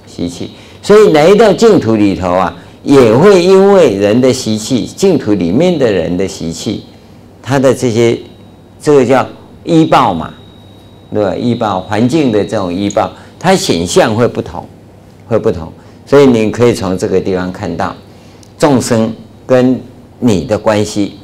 [0.07, 0.51] 习气。
[0.82, 6.84] 所以来到净土里头啊，也会因为人的习气，净土里面的人的习气，
[7.43, 8.18] 他的这些，
[8.80, 9.26] 这个叫
[9.64, 10.32] 依报嘛，
[11.12, 11.34] 对吧？
[11.36, 14.66] 依报环境的这种依报，它显象会不同。
[15.28, 15.70] 会不同，
[16.07, 17.95] 所以你可以从这个地方看到
[18.59, 19.12] 众生
[19.47, 19.78] 跟
[20.20, 21.18] 你的关系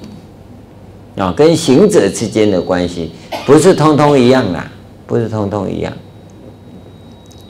[1.16, 3.12] 啊，跟行者之间的关系
[3.46, 4.70] 不是通通一样啦，
[5.06, 5.92] 不是通通一样。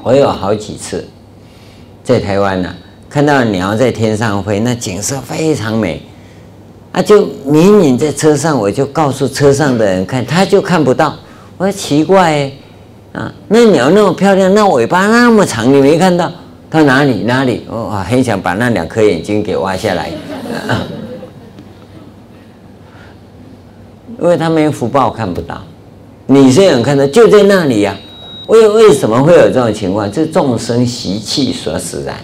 [0.03, 1.07] 我有好几次
[2.03, 2.75] 在台湾呢，
[3.09, 6.03] 看到鸟在天上飞，那景色非常美，
[6.93, 11.15] 啊，就明明在车上，我就告诉车上的人看，他就看不到。
[11.57, 12.51] 我说奇怪，
[13.13, 16.31] 啊，那鸟那么漂亮，那尾巴那么长，你没看到？
[16.71, 17.65] 他哪里哪里？
[17.69, 20.11] 我很想把那两颗眼睛给挖下来，
[24.25, 25.61] 因为他没福报看不到。
[26.27, 28.49] 你虽然看到，就在那里呀、啊。
[28.49, 30.11] 为为什么会有这种情况？
[30.11, 32.17] 这众生习气所使然。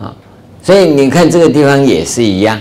[0.00, 0.12] 啊，
[0.60, 2.58] 所以你看这个地方也是一样。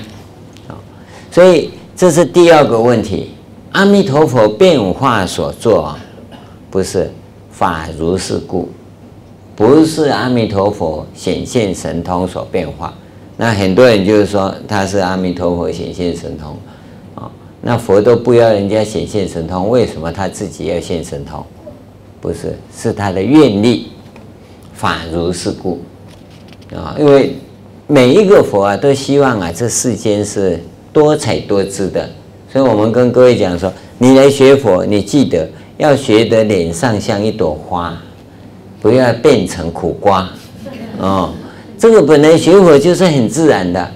[1.31, 3.31] 所以这是第二个问题。
[3.71, 5.97] 阿弥陀佛变化所作。
[6.69, 7.11] 不是
[7.49, 8.69] 法如是故，
[9.55, 12.93] 不是阿弥陀佛显现神通所变化。
[13.37, 16.57] 那很多人就是说他是阿弥陀佛显现神通
[17.15, 17.29] 啊，
[17.61, 21.43] 那佛都不要人家显现神通，为什么他自己要现神通？
[22.21, 23.91] 不是，是他的愿力。
[24.73, 25.79] 法如是故
[26.75, 27.35] 啊，因为
[27.87, 30.59] 每一个佛啊都希望啊这世间是
[30.91, 32.09] 多彩多姿的，
[32.51, 35.47] 所以我们跟各位讲说，你来学佛，你记得。
[35.77, 38.01] 要学得脸上像一朵花，
[38.81, 40.29] 不要变成苦瓜，
[40.97, 41.33] 哦，
[41.77, 43.91] 这个本来学佛就是很自然的，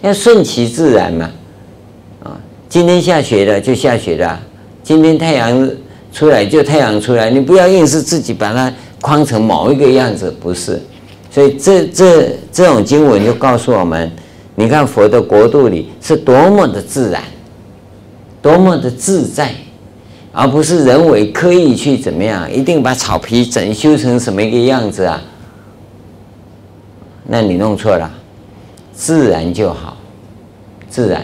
[0.00, 1.30] 要顺其自然嘛，
[2.22, 4.40] 啊，今天下雪了就下雪了，
[4.82, 5.70] 今天太阳
[6.12, 10.80] 出来就太阳出来，你不要硬是自己把它框成某一个样子，不是，
[11.30, 14.10] 所以这这这种经文就告诉我们，
[14.54, 17.22] 你看佛的国度里是多么的自然，
[18.40, 19.52] 多么的自在。
[20.34, 25.22] 而不是人为刻意去怎么样，一定把草皮整修成什么一个样子啊？
[27.24, 28.10] 那你弄错了，
[28.92, 29.96] 自然就好，
[30.88, 31.22] 自然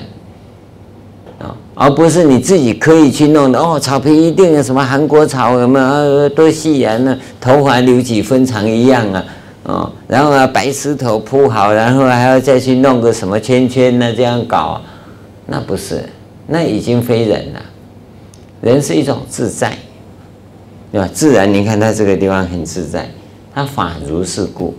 [1.38, 3.78] 啊，而不是你自己刻意去弄的哦。
[3.78, 6.96] 草皮一定有什么韩国草，有没有多细啊？
[6.99, 9.24] 那头发留几分长一样啊？
[9.64, 14.14] 哦，然后啊，白石头铺好，然后还要再去弄个什么圈圈呢？
[14.16, 14.80] 这样搞，
[15.46, 16.03] 那不是，
[16.46, 17.61] 那已经非人了。
[18.61, 19.76] 人是一种自在，
[20.90, 21.09] 对吧？
[21.12, 23.09] 自然，你看他这个地方很自在，
[23.55, 24.74] 他法如是故，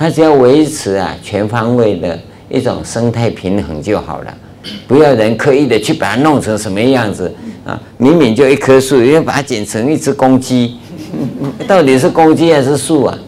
[0.00, 4.34] 他只要维持啊全方位的一种生态平衡就好了，
[4.88, 7.30] 不要人刻意的去把它弄成什么样子
[7.66, 7.78] 啊！
[7.98, 10.78] 明明就一棵树，要把它剪成一只公鸡，
[11.68, 13.18] 到底是公鸡还是树啊？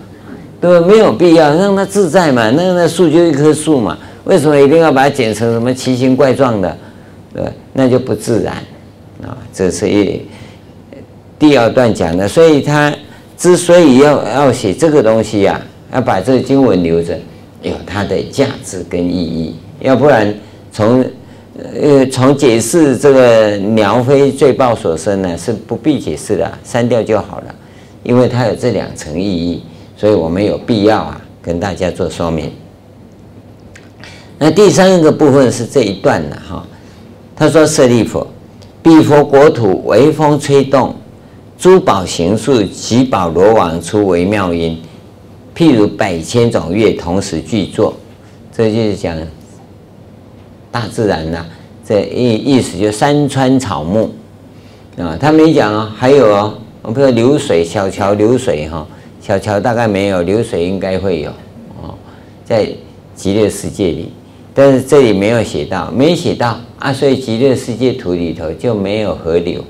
[0.62, 0.86] 对吧？
[0.86, 6.74] 没有必要让它自在嘛，那那树就一棵树嘛，为什么一定要把它剪成什么奇形怪状的？
[7.34, 7.44] 对，
[7.74, 8.54] 那就不自然。
[9.28, 10.22] 啊，这是一
[11.38, 12.90] 第二段讲的，所以他
[13.36, 15.60] 之所以要要写这个东西呀、啊，
[15.92, 17.18] 要把这个经文留着，
[17.62, 20.34] 有它的价值跟意义，要不然
[20.72, 21.04] 从
[21.54, 27.54] 呃从解释这个鸟非罪报所生呢，是不必解释的，删掉就好了，
[28.02, 29.62] 因为它有这两层意义，
[29.96, 32.50] 所以我们有必要啊跟大家做说明。
[34.38, 36.66] 那第三个部分是这一段了哈，
[37.36, 38.26] 他说舍利弗。
[38.82, 40.92] 彼佛国土微风吹动，
[41.56, 44.82] 珠宝行树，及宝罗网出微妙音，
[45.54, 47.94] 譬如百千种乐同时具作。
[48.54, 49.16] 这就是讲
[50.70, 51.46] 大自然呐、
[51.82, 54.14] 这意意思就山川草木
[54.98, 55.16] 啊。
[55.18, 58.86] 他没讲哦，还有哦，我们比如流水小桥流水哈，
[59.22, 61.30] 小桥大概没有，流水应该会有
[61.82, 61.94] 哦，
[62.44, 62.68] 在
[63.14, 64.12] 极乐世界里。
[64.52, 69.64] 但是这里没有写到，没写到啊，所以极乐世界图里头就没有河流，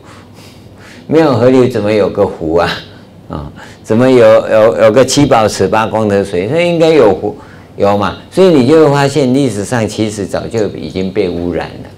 [1.06, 2.68] 没有河流怎么有个湖啊？
[3.30, 3.52] 啊，
[3.82, 6.46] 怎么有有有个七宝池八功德水？
[6.46, 7.34] 它应该有，
[7.76, 8.16] 有嘛？
[8.30, 11.88] 所以你就会发现，历史上其实早就已经被污染了，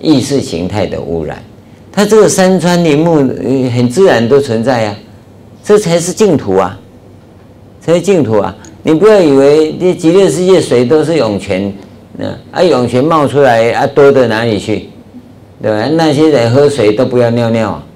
[0.00, 1.42] 意识形态的污染。
[1.90, 4.96] 它这个山川林木很自然都存在呀，
[5.62, 6.78] 这才是净土啊，
[7.80, 8.54] 才是净土啊！
[8.82, 11.72] 你不要以为这极乐世界水都是涌泉，
[12.16, 14.88] 那啊涌泉冒出来啊多到哪里去？
[15.62, 15.88] 对吧？
[15.94, 17.86] 那些人喝水都不要尿尿啊，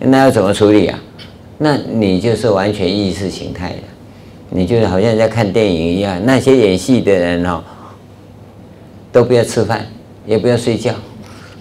[0.00, 0.98] 那要怎么处理啊？
[1.64, 3.76] 那你就是完全意识形态的。
[4.50, 7.64] 你就好像在看电影一样，那些演戏的人哦，
[9.10, 9.86] 都不要吃饭，
[10.26, 10.92] 也不要睡觉，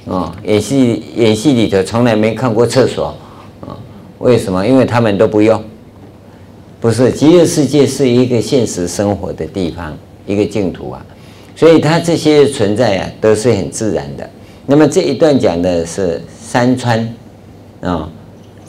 [0.04, 3.16] 哦，演戏演戏里头从来没看过厕所，
[3.62, 3.80] 啊，
[4.20, 4.68] 为什么？
[4.68, 5.64] 因为他们都不用。
[6.82, 9.98] 不是极乐世界是一个现实生活的地方，
[10.28, 11.04] 一个净土啊，
[11.56, 14.30] 所以它这些存在啊都是很自然的。
[14.66, 17.16] 那么这一段讲的是山川
[17.80, 18.12] 啊，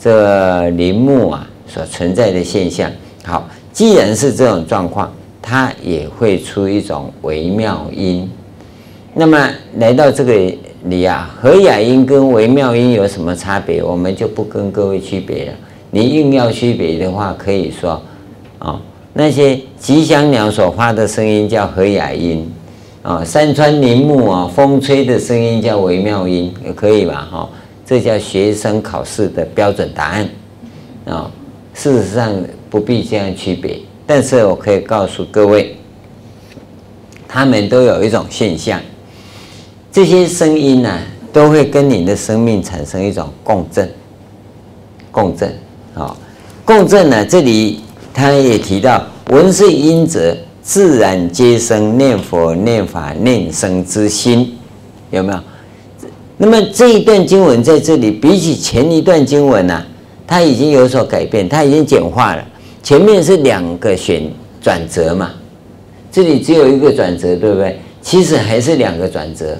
[0.05, 2.87] 这林木啊所存在的现象。
[3.23, 3.49] 好。
[3.73, 8.29] 既然是这种状况，它也会出一种微妙音。
[9.13, 9.49] 那么
[9.79, 10.33] 来到这个
[10.85, 13.83] 里啊，和雅音跟微妙音有什么差别？
[13.83, 15.53] 我们就不跟各位区别了。
[15.91, 18.01] 你硬要区别的话，可以说，
[18.59, 18.79] 啊，
[19.11, 22.49] 那些吉祥鸟所发的声音叫和雅音，
[23.01, 27.27] 啊，山川林木啊，风吹的声音叫微妙音，也可以吧？
[27.29, 27.49] 哈，
[27.85, 30.29] 这叫学生考试的标准答案，
[31.05, 31.31] 啊，
[31.73, 32.33] 事实上。
[32.67, 35.77] 不必这样区别，但是我可以告诉各位，
[37.25, 38.81] 他们都有一种现象，
[39.93, 40.99] 这些声音呢、
[41.31, 43.89] 都会跟你的生命产生一种共振，
[45.09, 45.47] 共振
[45.93, 46.17] 啊、哦，
[46.65, 47.79] 共振呢，这里
[48.13, 54.57] 他也提到，闻是音则，自然皆生念佛、念法、念生之心，
[55.11, 55.39] 有没有？
[56.37, 59.85] 那么这一段经文在这里，比起前一段经文呢、
[60.27, 62.45] 它已经有所改变，它已经简化了。
[62.83, 64.29] 前面是两个选
[64.61, 65.31] 转折嘛，
[66.11, 67.79] 这里只有一个转折，对不对？
[68.01, 69.57] 其实还是两个转折，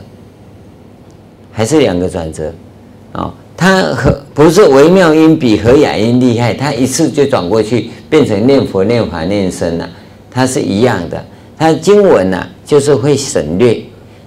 [1.51, 2.53] 还是两个转折，
[3.13, 9.89] 啊，它和不是微妙音比和雅音厉害，它一次就转过去变成念佛、念法、念僧了，
[10.29, 11.25] 它是一样的。
[11.57, 13.81] 它经文呢，就是会省略，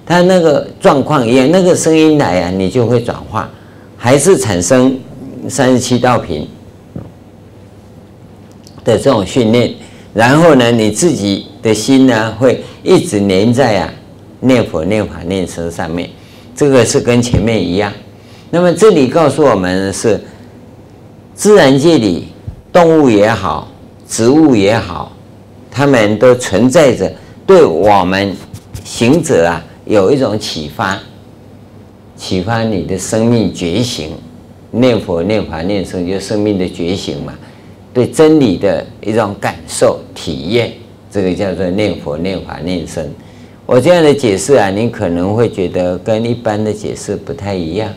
[0.09, 3.49] 它那个状况一样，那个声音来啊，你就会转化，
[3.97, 4.99] 还是产生
[5.49, 6.49] 三十七道品。
[8.85, 9.71] 的这种训练，
[10.15, 13.93] 然后呢，你自己的心呢会一直黏在啊
[14.41, 16.09] 念佛、念法、念僧上面，
[16.57, 17.93] 这个是跟前面一样。
[18.49, 20.19] 那么这里告诉我们是，
[21.35, 22.29] 自然界里
[22.73, 23.69] 动物也好，
[24.09, 25.13] 植物也好，
[25.71, 27.13] 它们都存在着
[27.47, 28.35] 对我们
[28.85, 31.01] 行者啊有一种启发，
[32.14, 34.11] 启发你的生命觉醒，
[34.70, 37.32] 念佛、念法、念僧就是生命的觉醒嘛。
[37.95, 40.74] 对真理的一种感受体验，
[41.11, 43.03] 这个叫做念佛、念法、念僧。
[43.64, 47.91] 我这样的解释啊，你可能会觉得跟一般的解释不太一样。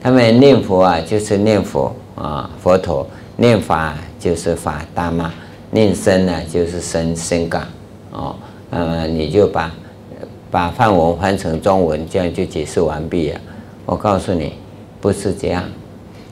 [0.00, 3.04] 他们念佛啊，就是念佛啊，佛陀；
[3.36, 5.28] 念法就是法大妈；
[5.72, 7.66] 念僧呢，就是僧僧伽。
[8.12, 8.36] 哦，
[8.70, 9.74] 呃，你就把
[10.56, 13.38] 把梵文翻成中文，这样就解释完毕了。
[13.84, 14.54] 我告诉你，
[15.02, 15.62] 不是这样。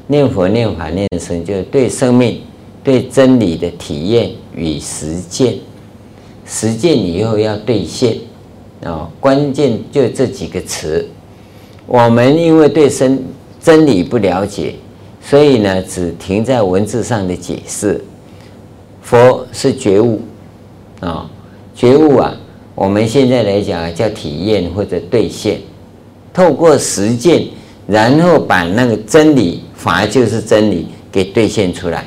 [0.07, 2.41] 念佛、念法、念僧，就是对生命。
[2.83, 5.57] 对真理的体验与实践，
[6.47, 8.17] 实践以后要兑现
[8.83, 9.11] 啊！
[9.21, 11.07] 关键就这几个词。
[11.87, 13.23] 我们因为对真
[13.61, 14.75] 真理不了解，
[15.21, 18.03] 所以呢，只停在文字上的解释。
[19.03, 20.21] 佛是觉悟
[21.01, 21.31] 啊，
[21.75, 22.35] 觉悟啊，
[22.75, 25.61] 我们现在来讲叫体验或者兑现，
[26.33, 27.47] 透过实践，
[27.87, 32.05] 然后把那个真理，法就是真理，给兑现出来。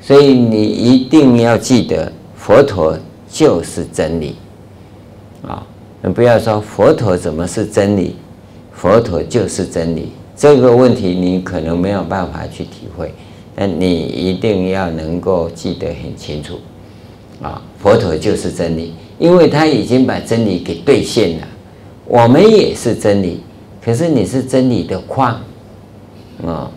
[0.00, 2.98] 所以你一定要记得，佛陀
[3.28, 4.34] 就是真理，
[5.42, 5.64] 啊，
[6.02, 8.16] 你不要说佛陀怎么是真理，
[8.72, 13.14] 佛陀就是真理，这个问题你可能没有办法去体会，
[13.54, 16.58] 但你一定要能够记得很清楚，
[17.40, 21.46] 啊，佛陀就是真理，因为他已经把真理给兑现了，
[22.06, 23.40] 我们也是真理，
[23.84, 25.40] 可是你是真理的矿，
[26.46, 26.70] 啊。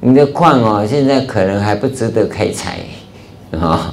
[0.00, 2.78] 你的矿哦，现在可能还不值得开采
[3.50, 3.92] 啊，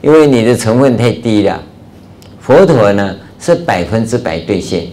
[0.00, 1.60] 因为你的成分太低了。
[2.38, 4.86] 佛陀呢是百分之百兑现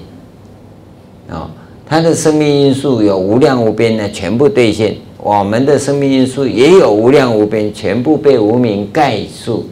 [1.30, 1.48] 啊，
[1.86, 9.70] 他的生命因素有无量无边的全部兑现，我们的生命因素也有无量无边，全部被无明盖住，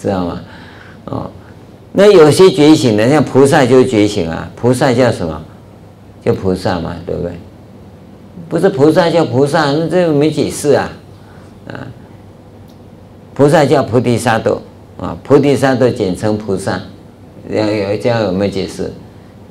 [0.00, 0.40] 知道吗？
[1.04, 1.30] 哦，
[1.92, 5.42] 那有些觉醒的，像菩萨就是觉醒啊，菩萨叫什么？
[6.24, 7.32] 叫菩萨嘛，对不对？
[8.48, 10.90] 不是菩萨叫菩萨，那这个没解释啊，
[11.68, 11.86] 啊，
[13.34, 14.60] 菩萨叫菩提萨埵
[14.98, 16.80] 啊，菩提萨埵简称菩萨，
[17.48, 18.92] 这样有这样有没有解释？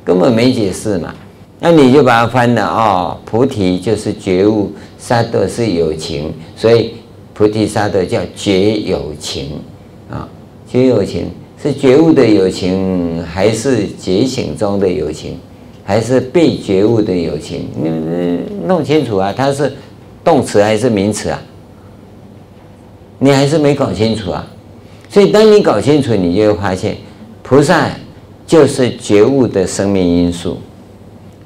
[0.04, 1.14] 根本没解释嘛。
[1.60, 6.96] 那你就把它翻了哦，菩提就是觉悟，萨埵是有情，所以
[7.34, 9.60] 菩提萨埵叫觉有情，
[10.70, 15.38] 觉有情是觉悟的有情，还是觉醒中的有情，
[15.84, 17.68] 还是被觉悟的有情？
[17.76, 19.74] 你弄清楚啊，它是
[20.24, 21.42] 动词还是名词啊？
[23.18, 24.48] 你还是没搞清楚啊。
[25.10, 26.96] 所以当你搞清楚，你就会发现，
[27.42, 27.90] 菩萨
[28.46, 30.58] 就是觉悟的生命因素。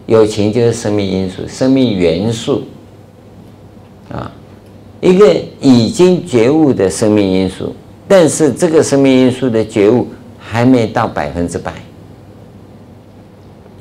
[0.05, 2.63] 有情就是生命因素，生命元素
[4.11, 4.30] 啊，
[4.99, 7.74] 一个已经觉悟的生命因素，
[8.07, 10.07] 但是这个生命因素的觉悟
[10.39, 11.73] 还没到百分之百，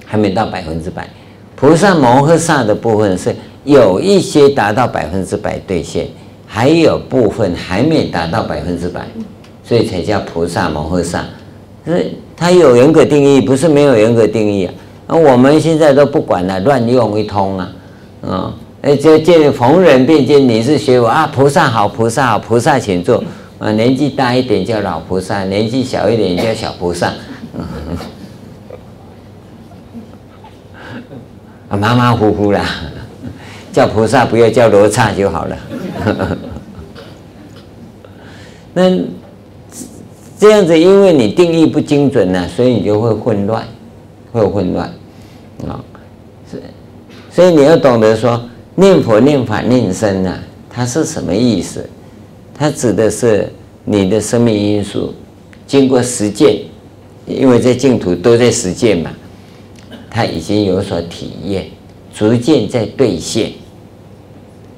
[0.05, 1.09] 还没到百分之百。
[1.57, 6.09] 菩萨摩诃萨的部分是有一些达到百分之百兑现，
[6.47, 9.07] 还有部分还没达到百分之百，
[9.63, 11.25] 所以才叫菩萨摩诃萨。
[11.85, 14.75] 是它有严格定义，不是没有严格定义啊。
[15.09, 17.73] 那我们现在都不管了，乱用一通啊，
[18.23, 23.23] 啊，哎，这见逢人便见你是学佛啊，菩萨好，菩萨好，菩萨请坐
[23.63, 27.07] 啊，年纪大一点叫老菩萨，年纪小一点叫小菩萨，
[31.69, 32.65] 啊，马马虎虎啦，
[33.73, 35.57] 叫菩萨不要叫罗刹就好了，
[38.75, 38.91] 那
[40.41, 43.65] 这样子，因为你定义不精准呢，所以你就会混乱。
[44.33, 44.89] 会混乱，
[45.69, 45.79] 啊，
[46.51, 46.61] 是，
[47.31, 48.43] 所以你要懂得说
[48.75, 50.39] 念佛、念法、念身啊，
[50.71, 51.87] 它是什么意思？
[52.55, 53.51] 它指的是
[53.85, 55.15] 你的生命因素
[55.67, 56.59] 经过实践，
[57.27, 59.11] 因为在净土都在实践嘛，
[60.11, 61.67] 它已经有所体验，
[62.15, 63.53] 逐渐在兑现。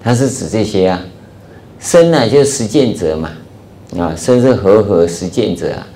[0.03, 1.03] 它是指这些啊，
[1.81, 3.31] 生呢就是实践者嘛，
[3.99, 5.87] 啊，生是和合实践者啊。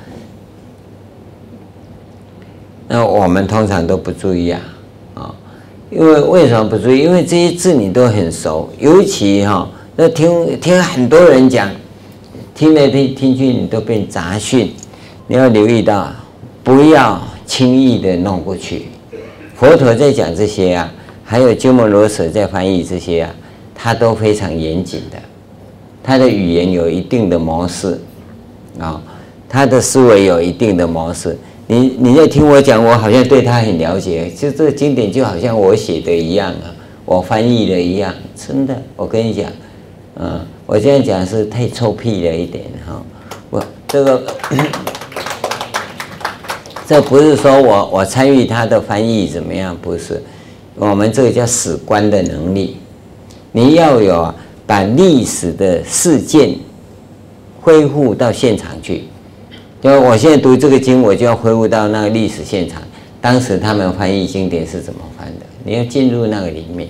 [2.89, 4.61] 那我们通常都不注意啊，
[5.15, 5.35] 啊，
[5.91, 7.01] 因为为什么不注意？
[7.01, 9.69] 因为这些字你都很熟，尤其哈，
[10.01, 11.69] 那听听很多人讲，
[12.55, 14.71] 听来听听去你都变杂讯，
[15.27, 16.13] 你要留意到，
[16.63, 18.85] 不要轻易的弄过去。
[19.57, 20.93] 佛陀在讲这些啊，
[21.25, 23.35] 还有鸠摩罗什在翻译这些啊，
[23.75, 25.19] 他都非常严谨的，
[26.01, 28.01] 他的语言有一定的模式，
[28.79, 29.03] 啊，
[29.49, 31.37] 他的思维有一定的模式。
[31.67, 36.71] 你你在听我讲，我好像对他很了解，就这个经典就好像我写的一样啊，
[37.05, 39.51] 我翻译的一样，真的，我跟你讲，
[40.21, 43.01] 嗯，我这样讲是太臭屁了一点哈，
[43.51, 44.23] 我这个
[46.87, 50.21] 这不是说我我参与他的翻译怎么样，不是，
[50.75, 52.79] 我们这个叫史观的能力，
[53.53, 54.35] 你要有
[54.67, 56.51] 把历史的事件
[57.61, 59.05] 恢复到现场去。
[59.81, 62.83] 就我现在读这个经，我就要恢复到那个历史现场，
[63.21, 65.47] 当时他们翻译经典是怎么翻的？
[65.63, 66.89] 你要进入那个里面，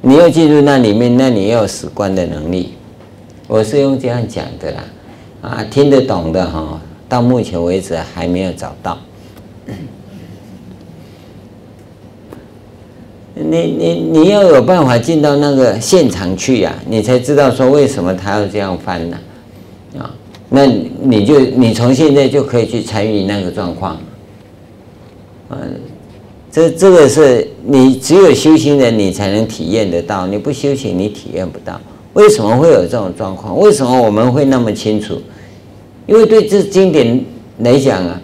[0.00, 2.74] 你要进入那里面，那你要有史观的能力。
[3.46, 4.84] 我是用这样讲的啦，
[5.40, 8.98] 啊，听得懂的哈，到目前为止还没有找到。
[13.34, 19.18] 你你你要有办法进到那个现场去呀，你才知道说为什么他要这样翻呢？
[19.98, 20.14] 啊。
[20.50, 23.98] 那你就你从现在就可以去参与那个状况，
[25.50, 25.58] 嗯，
[26.50, 31.78] 这这个是你只有修行人你才能体验得到，你不修行你体验不到。
[32.14, 33.58] 为什么会有这种状况？
[33.60, 35.20] 为什么我们会那么清楚？
[36.06, 37.22] 因为对这经典
[37.58, 38.18] 来讲啊，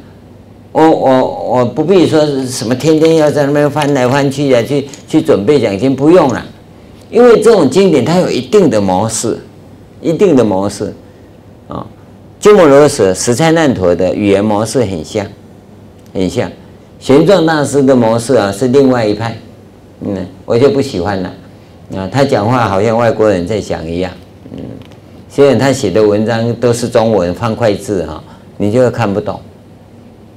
[0.73, 6.43] 我我我不必说什么天天要在那边翻来翻去的去去准备讲经，不用了，
[7.11, 9.39] 因为这种经典它有一定的模式，
[10.01, 10.95] 一定的模式，
[11.69, 11.87] 啊。
[12.41, 15.27] 鸠摩罗什、实在难陀的语言模式很像，
[16.15, 16.51] 很像。
[17.05, 19.36] 玄奘大师的模式啊是另外一派，
[20.01, 21.31] 嗯，我就不喜欢了。
[21.94, 24.10] 啊，他讲话好像外国人在讲一样，
[24.52, 24.59] 嗯，
[25.28, 28.24] 虽然他写的文章都是中文方块字哈，
[28.56, 29.39] 你就看不懂，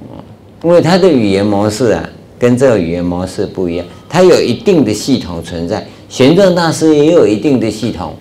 [0.02, 0.18] 嗯，
[0.62, 2.06] 因为他的语言模式啊
[2.38, 5.82] 跟这个语言模式不一样，他有一定的系统存在。
[6.10, 8.12] 玄奘大师也有一定的系统。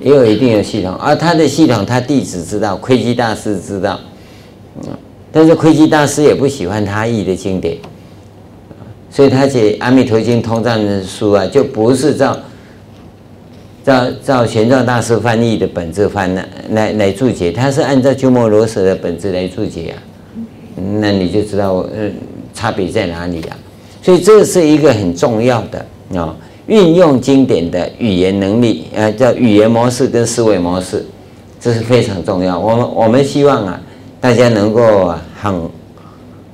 [0.00, 3.98] 也有一定的系统，而他的系统，他弟子知道，窥基大师知道，
[4.82, 4.90] 嗯，
[5.30, 7.76] 但是窥基大师也不喜欢他译的经典，
[9.10, 12.36] 所以他写《阿弥陀经通藏》的书啊，就不是照
[13.84, 19.96] 照照玄奘大师翻译的本子翻的来来注解，他是按照鸠摩罗什的本子来注解啊，
[21.00, 22.10] 那你就知道呃
[22.54, 23.56] 差别在哪里啊，
[24.02, 26.34] 所以这是一个很重要的啊。
[26.66, 31.02] 运用经典的语言能力，呃，叫语言模式跟思维模式，
[31.58, 32.58] 这是非常重要。
[32.58, 33.80] 我们我们希望啊，
[34.20, 35.70] 大家能够很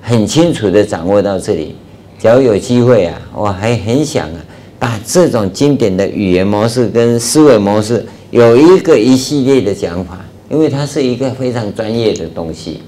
[0.02, 1.76] 很清楚地掌握到这里。
[2.18, 4.40] 只要有机会啊，我还很想啊，
[4.78, 12.80] 把这种经典的语言模式跟思维模式有一个一系列的讲法，因为它是一个非常专业的东西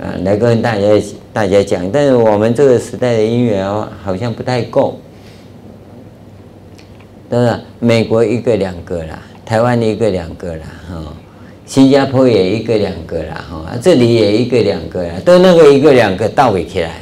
[0.00, 0.86] 啊，来跟大家
[1.32, 1.88] 大家讲。
[1.92, 3.64] 但是我们这个时代的因缘
[4.02, 4.98] 好像不太够，
[7.30, 7.56] 对不对？
[7.78, 9.18] 美国一个两个啦。
[9.44, 11.14] 台湾一个两个啦，哈，
[11.64, 17.00] 新加坡也一个两个啦，哈，这里也一个两个啦，都那个一个两个倒尾起来，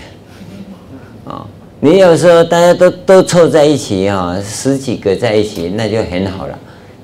[1.25, 1.45] 啊，
[1.81, 6.57] 你有时候大家都都凑在一起哈，十几个在一起那就很好了，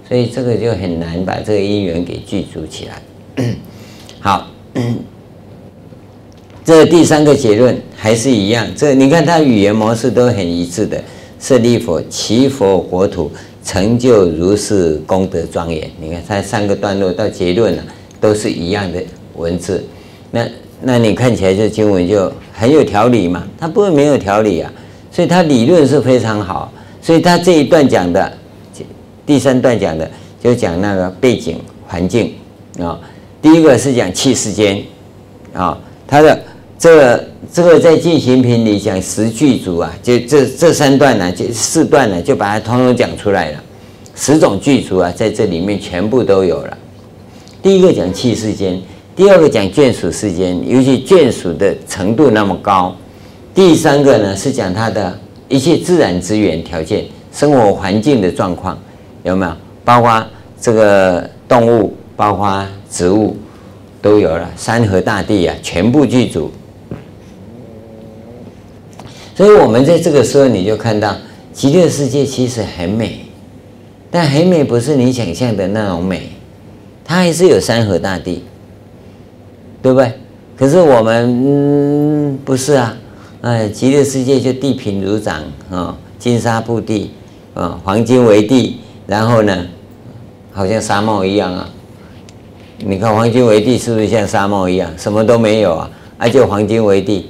[0.06, 3.44] 所以这个就很难把这个因缘给具足起来。
[4.20, 4.46] 好，
[6.62, 11.02] 这第三个结论还是一样，这你看它语言模式都很一致的，
[11.40, 13.32] 舍利弗，其佛国土。
[13.66, 17.82] 成就如是功德庄严，你看它三个段落到结论了，
[18.20, 19.02] 都是一样的
[19.34, 19.84] 文字。
[20.30, 20.46] 那
[20.80, 23.44] 那你看起来这经文就很有条理嘛？
[23.58, 24.72] 它不会没有条理啊，
[25.10, 26.72] 所以它理论是非常好。
[27.02, 28.32] 所以它这一段讲的，
[29.26, 30.08] 第三段讲的
[30.40, 32.32] 就讲那个背景环境
[32.78, 32.96] 啊。
[33.42, 34.80] 第一个是讲气世间
[35.52, 35.76] 啊，
[36.06, 36.40] 它的
[36.78, 37.20] 这
[37.52, 43.62] 这个在进行品里讲十具足啊，就这这三段呢，就四段呢，就把它通通讲出来了。
[44.14, 46.78] 十种具足啊，在这里面全部都有了。
[47.62, 48.80] 第一个讲器世间，
[49.14, 52.94] 第二个讲眷属世间，尤其眷属的程度那么高。
[53.54, 55.18] 第三个呢，是讲它的
[55.48, 58.78] 一切自然资源条件、生活环境的状况，
[59.22, 59.52] 有没有？
[59.84, 60.26] 包括
[60.60, 63.36] 这个动物，包括植物，
[64.02, 64.50] 都有了。
[64.56, 66.50] 山河大地啊，全部具足。
[69.36, 71.14] 所以，我们在这个时候，你就看到
[71.52, 73.20] 极乐世界其实很美，
[74.10, 76.30] 但很美不是你想象的那种美，
[77.04, 78.42] 它还是有山河大地，
[79.82, 80.10] 对不对？
[80.56, 82.96] 可是我们嗯不是啊，
[83.42, 87.10] 哎，极乐世界就地平如掌啊，金沙布地
[87.52, 89.66] 啊，黄金为地，然后呢，
[90.50, 91.68] 好像沙漠一样啊。
[92.78, 95.90] 你看黄金为地是不是像沙漠一样，什么都没有啊？
[96.16, 97.28] 啊，就黄金为地。